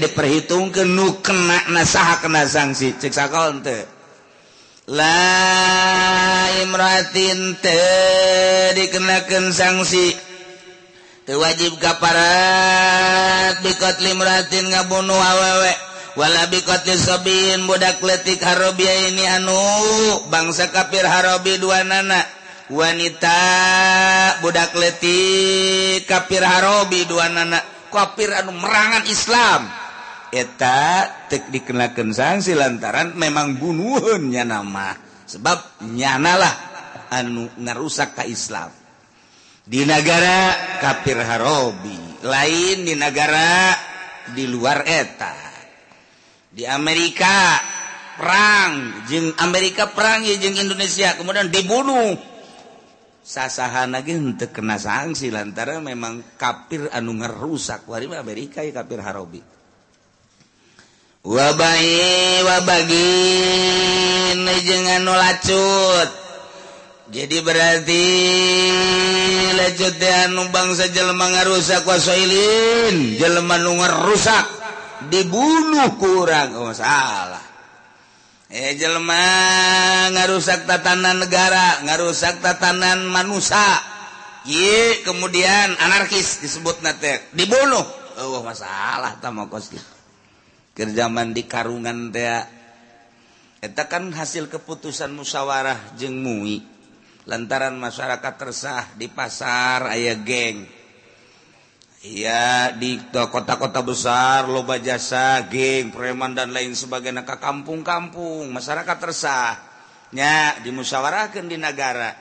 diperhitung 0.00 0.72
ke 0.72 0.88
nu 0.88 1.20
kena 1.20 1.68
nasaha 1.68 2.24
kena 2.24 2.48
sanksi. 2.48 2.96
Cek 2.96 3.12
sakal 3.12 3.60
ente. 3.60 3.84
La 4.88 6.48
imratin 6.64 7.60
te 7.60 7.76
dikenakan 8.72 9.52
sanksi. 9.52 10.16
Wajib 11.30 11.78
kaparat 11.78 13.62
bikot 13.62 14.02
limratin 14.02 14.72
ngabunuh 14.72 15.20
awewe. 15.20 15.72
Wala 16.18 16.50
bikot 16.50 16.82
sobin 16.98 17.70
budak 17.70 18.02
letik 18.02 18.42
harobia 18.42 19.12
ini 19.12 19.22
anu 19.28 19.54
bangsa 20.26 20.72
kafir 20.74 21.06
harobi 21.06 21.60
dua 21.60 21.84
nana. 21.86 22.18
Wanita 22.66 23.38
budak 24.42 24.74
letik 24.74 26.08
kafir 26.10 26.42
harobi 26.42 27.06
dua 27.06 27.30
nana. 27.30 27.79
kafir 27.90 28.30
anu 28.32 28.54
merangan 28.56 29.04
Islam. 29.04 29.66
Eta 30.30 31.10
tek 31.26 31.50
dikenakan 31.50 32.14
sanksi 32.14 32.54
lantaran 32.54 33.18
memang 33.18 33.58
bunuhunnya 33.58 34.46
nama 34.46 34.94
sebab 35.26 35.82
nyanalah 35.90 36.54
anu 37.10 37.50
ngarusak 37.58 38.22
ke 38.22 38.30
Islam. 38.30 38.70
Di 39.66 39.82
negara 39.82 40.54
kafir 40.78 41.18
harobi 41.18 42.22
lain 42.22 42.86
di 42.86 42.94
negara 42.94 43.74
di 44.30 44.46
luar 44.46 44.86
eta. 44.86 45.34
Di 46.50 46.66
Amerika 46.66 47.58
perang 48.18 49.06
jeng 49.08 49.32
Amerika 49.40 49.88
perang 49.90 50.26
ya 50.26 50.36
jeng 50.36 50.58
Indonesia 50.58 51.16
kemudian 51.16 51.48
dibunuh 51.48 52.18
sasahana 53.30 54.02
untuk 54.02 54.50
kena 54.50 54.74
sanksi 54.74 55.30
lantaran 55.30 55.86
memang 55.86 56.34
kafir 56.34 56.90
anu 56.90 57.14
ngerusak. 57.22 57.86
Wari 57.86 58.10
Amerika 58.10 58.66
ya 58.66 58.74
kafir 58.74 58.98
harobi. 58.98 59.38
Wabai 61.22 62.42
wabagi 62.42 63.12
jangan 64.60 65.04
nolacut 65.06 66.10
jadi 67.10 67.42
berarti 67.42 68.06
lecut 69.58 69.98
anu 69.98 70.46
bangsa 70.54 70.94
jelma 70.94 71.26
ngarusak 71.26 71.82
wasoilin. 71.82 73.18
Jelma 73.18 73.58
nu 73.58 73.82
ngarusak 73.82 74.46
dibunuh 75.10 75.98
kurang. 75.98 76.54
Oh, 76.54 76.70
salah. 76.70 77.49
eh 78.50 78.74
jelma 78.74 79.22
ngarusak 80.10 80.66
tatanan 80.66 81.22
negara 81.22 81.86
ngarusak 81.86 82.42
tatanan 82.42 83.06
manusia. 83.06 83.78
Ye 84.42 85.04
kemudian 85.06 85.78
anarkis 85.78 86.42
disebut 86.42 86.82
nate 86.82 87.30
dibunuh. 87.30 87.86
Oh 88.20 88.42
masalah 88.42 89.16
tamu 89.22 89.46
kos 89.46 89.70
kerjaman 90.74 91.30
di 91.30 91.46
karungan 91.46 92.10
teh 92.10 92.42
eta 93.62 93.86
kan 93.86 94.10
hasil 94.10 94.50
keputusan 94.50 95.14
musyawarah 95.14 95.94
jeng 95.94 96.18
mui. 96.18 96.58
Lantaran 97.28 97.78
masyarakat 97.78 98.34
tersah 98.40 98.90
di 98.98 99.06
pasar 99.06 99.92
ayah 99.94 100.18
geng. 100.18 100.79
ya 102.00 102.72
di 102.72 102.96
kota-kota 103.12 103.84
besar 103.84 104.48
loba 104.48 104.80
jasa 104.80 105.44
geng 105.52 105.92
preman 105.92 106.32
dan 106.32 106.48
lain 106.48 106.72
sebagai 106.72 107.12
naka 107.12 107.36
kampung-kampung 107.36 108.48
masyarakat 108.48 108.96
tersahnya 108.96 110.56
dimusyawarahkan 110.64 111.44
di 111.44 111.60
negara. 111.60 112.16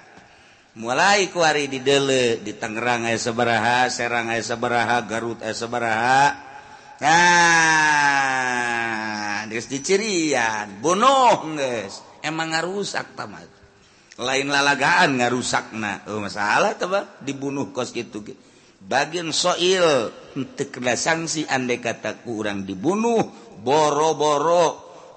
Mulai 0.80 1.34
kuari 1.34 1.66
di 1.68 1.82
Dele 1.82 2.40
di 2.40 2.54
Tangerang 2.56 3.04
aya 3.10 3.18
seberaha 3.18 3.90
Serang 3.90 4.30
aya 4.30 4.40
seberaha 4.40 5.02
Garut 5.04 5.42
aya 5.42 5.52
seberaha. 5.52 6.38
Nah 7.00 8.20
geus 9.48 9.66
dicirian 9.72 10.84
bunuh 10.84 11.56
geus. 11.56 12.04
Emang 12.20 12.52
ngarusak 12.52 13.16
tamat 13.16 13.48
lain 14.20 14.52
lalagaan 14.52 15.24
ngarusakna. 15.24 16.12
Oh, 16.12 16.20
masalah 16.20 16.76
tebak 16.76 17.24
dibunuh 17.24 17.72
kos 17.72 17.96
gitu 17.96 18.20
gitu 18.28 18.49
bagian 18.84 19.32
soil. 19.36 20.16
Untuk 20.30 20.70
kena 20.70 20.94
sanksi 20.94 21.50
andai 21.50 21.82
kata 21.82 22.22
kurang 22.22 22.64
dibunuh 22.64 23.18
boro-boro 23.60 24.68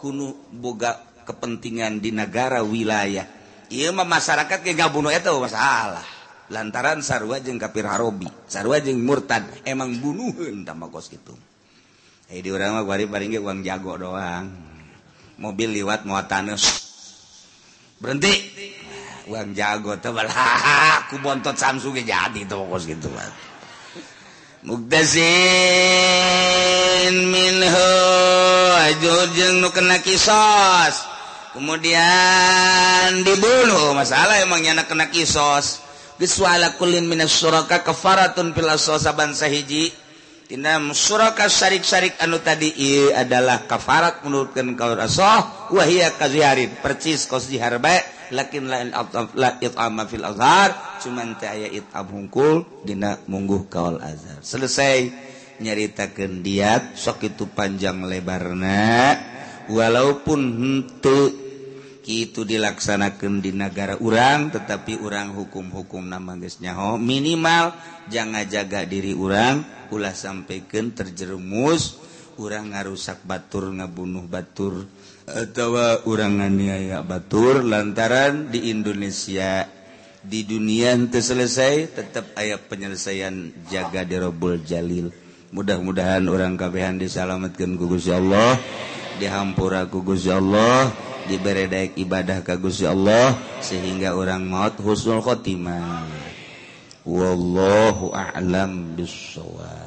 kuno 0.00 0.48
boga 0.50 0.98
kepentingan 1.22 2.00
di 2.00 2.10
negara 2.10 2.64
wilayah. 2.64 3.28
Iya 3.68 3.92
mah 3.92 4.08
masyarakat 4.08 4.64
ge 4.64 4.74
bunuh 4.88 5.12
itu 5.12 5.32
masalah 5.36 6.04
lantaran 6.52 7.00
sarua 7.00 7.40
jeung 7.40 7.56
kafir 7.56 7.88
harobi 7.88 8.28
sarua 8.44 8.76
jeung 8.84 9.00
murtad 9.00 9.46
emang 9.64 10.00
bunuhin 10.00 10.64
tambah 10.64 10.88
kos 10.88 11.12
kitu. 11.12 11.36
Eh, 12.32 12.40
jadi 12.40 12.56
orang 12.56 12.82
mah 12.82 12.84
bari 12.88 13.04
bari 13.04 13.32
uang 13.36 13.60
jago 13.60 14.00
doang. 14.00 14.48
Mobil 15.40 15.76
liwat 15.76 16.08
muatanus 16.08 16.64
berhenti. 18.00 18.32
Uang 19.28 19.54
jago 19.54 20.00
tebal 20.02 20.26
ku 21.12 21.20
bontot 21.22 21.54
Samsung 21.54 22.00
jadi 22.00 22.40
tuh 22.48 22.66
kos 22.66 22.90
gitu 22.90 23.06
mah 23.12 23.51
mugdazin 24.62 25.22
minhu 27.30 27.90
ajur 28.90 29.26
jeung 29.34 29.62
nu 29.62 29.70
kena 29.74 29.98
kisos. 30.02 31.10
Kemudian 31.52 33.22
dibunuh 33.26 33.92
masalah 33.92 34.40
emangnya 34.40 34.72
nak 34.82 34.88
kena 34.88 35.12
kisos. 35.12 35.84
Geus 36.22 36.38
wala 36.38 36.78
kullin 36.78 37.10
minas 37.10 37.34
syuraka 37.34 37.82
kafaratun 37.82 38.54
fil 38.54 38.70
saban 38.78 39.34
sahiji 39.34 39.90
tina 40.46 40.78
syuraka 40.94 41.48
syarik-syarik 41.48 42.20
anu 42.20 42.38
tadi 42.38 42.68
ieu 42.76 43.10
adalah 43.10 43.64
kafarat 43.64 44.20
menurutkan 44.22 44.76
kaul 44.76 44.94
rasul 44.94 45.42
wa 45.72 45.82
hiya 45.82 46.12
kaziharin 46.14 46.68
percis 46.84 47.24
kos 47.24 47.48
dihar 47.48 47.80
bae 47.80 48.21
lakin 48.32 48.64
lain 48.66 48.88
la 49.36 49.60
it'ama 49.60 50.08
fil 50.08 50.24
azhar 50.24 50.98
cuman 51.04 51.36
teh 51.36 51.46
aya 51.46 51.68
it'am 51.68 52.08
hungkul 52.08 52.64
dina 52.82 53.20
mungguh 53.28 53.68
kaul 53.68 54.00
azhar. 54.00 54.40
Selesai 54.40 55.12
nyaritakeun 55.60 56.42
diat 56.42 56.96
sok 56.98 57.28
itu 57.28 57.46
panjang 57.52 58.02
lebarna 58.08 59.14
walaupun 59.70 60.40
henteu 60.58 61.42
kitu 62.02 62.42
dilaksanakan 62.42 63.38
di 63.38 63.54
negara 63.54 63.94
urang 64.02 64.50
tetapi 64.50 64.98
urang 64.98 65.38
hukum-hukum 65.38 66.02
nama 66.02 66.34
geusnyaho 66.34 66.98
minimal 66.98 67.70
jangan 68.10 68.42
jaga 68.50 68.82
diri 68.82 69.14
urang 69.14 69.62
ulah 69.94 70.10
sampaikan 70.10 70.90
terjerumus 70.90 72.02
urang 72.42 72.74
ngarusak 72.74 73.22
batur 73.22 73.70
ngabunuh 73.70 74.26
batur 74.26 74.82
tawa 75.26 76.02
uranganiaya 76.02 77.06
Batur 77.06 77.62
lantaran 77.62 78.50
di 78.50 78.74
Indonesia 78.74 79.66
di 80.22 80.46
dunia 80.46 80.94
teu 81.10 81.18
selesai 81.18 81.90
tetap 81.90 82.30
ayat 82.38 82.70
penyelesaian 82.70 83.50
jaga 83.66 84.06
dirobol 84.06 84.62
Jalil. 84.62 85.10
Mudah-mudahan 85.52 86.24
orang 86.30 86.56
kabehan 86.56 86.96
disalamatkan 86.96 87.76
kugus 87.76 88.08
ya 88.08 88.16
Allah 88.16 88.56
dihampura 89.20 89.84
kugus 89.90 90.24
ya 90.24 90.40
Allah 90.40 90.88
diberedaik 91.28 91.98
ibadah 92.00 92.40
kagus 92.40 92.80
ya 92.80 92.96
Allah 92.96 93.36
sehingga 93.60 94.16
orang 94.16 94.46
maut 94.46 94.78
husnul 94.80 95.20
khotimah. 95.20 96.08
Wallahu 97.02 98.14
a'lam 98.14 98.94
bissawab 98.94 99.81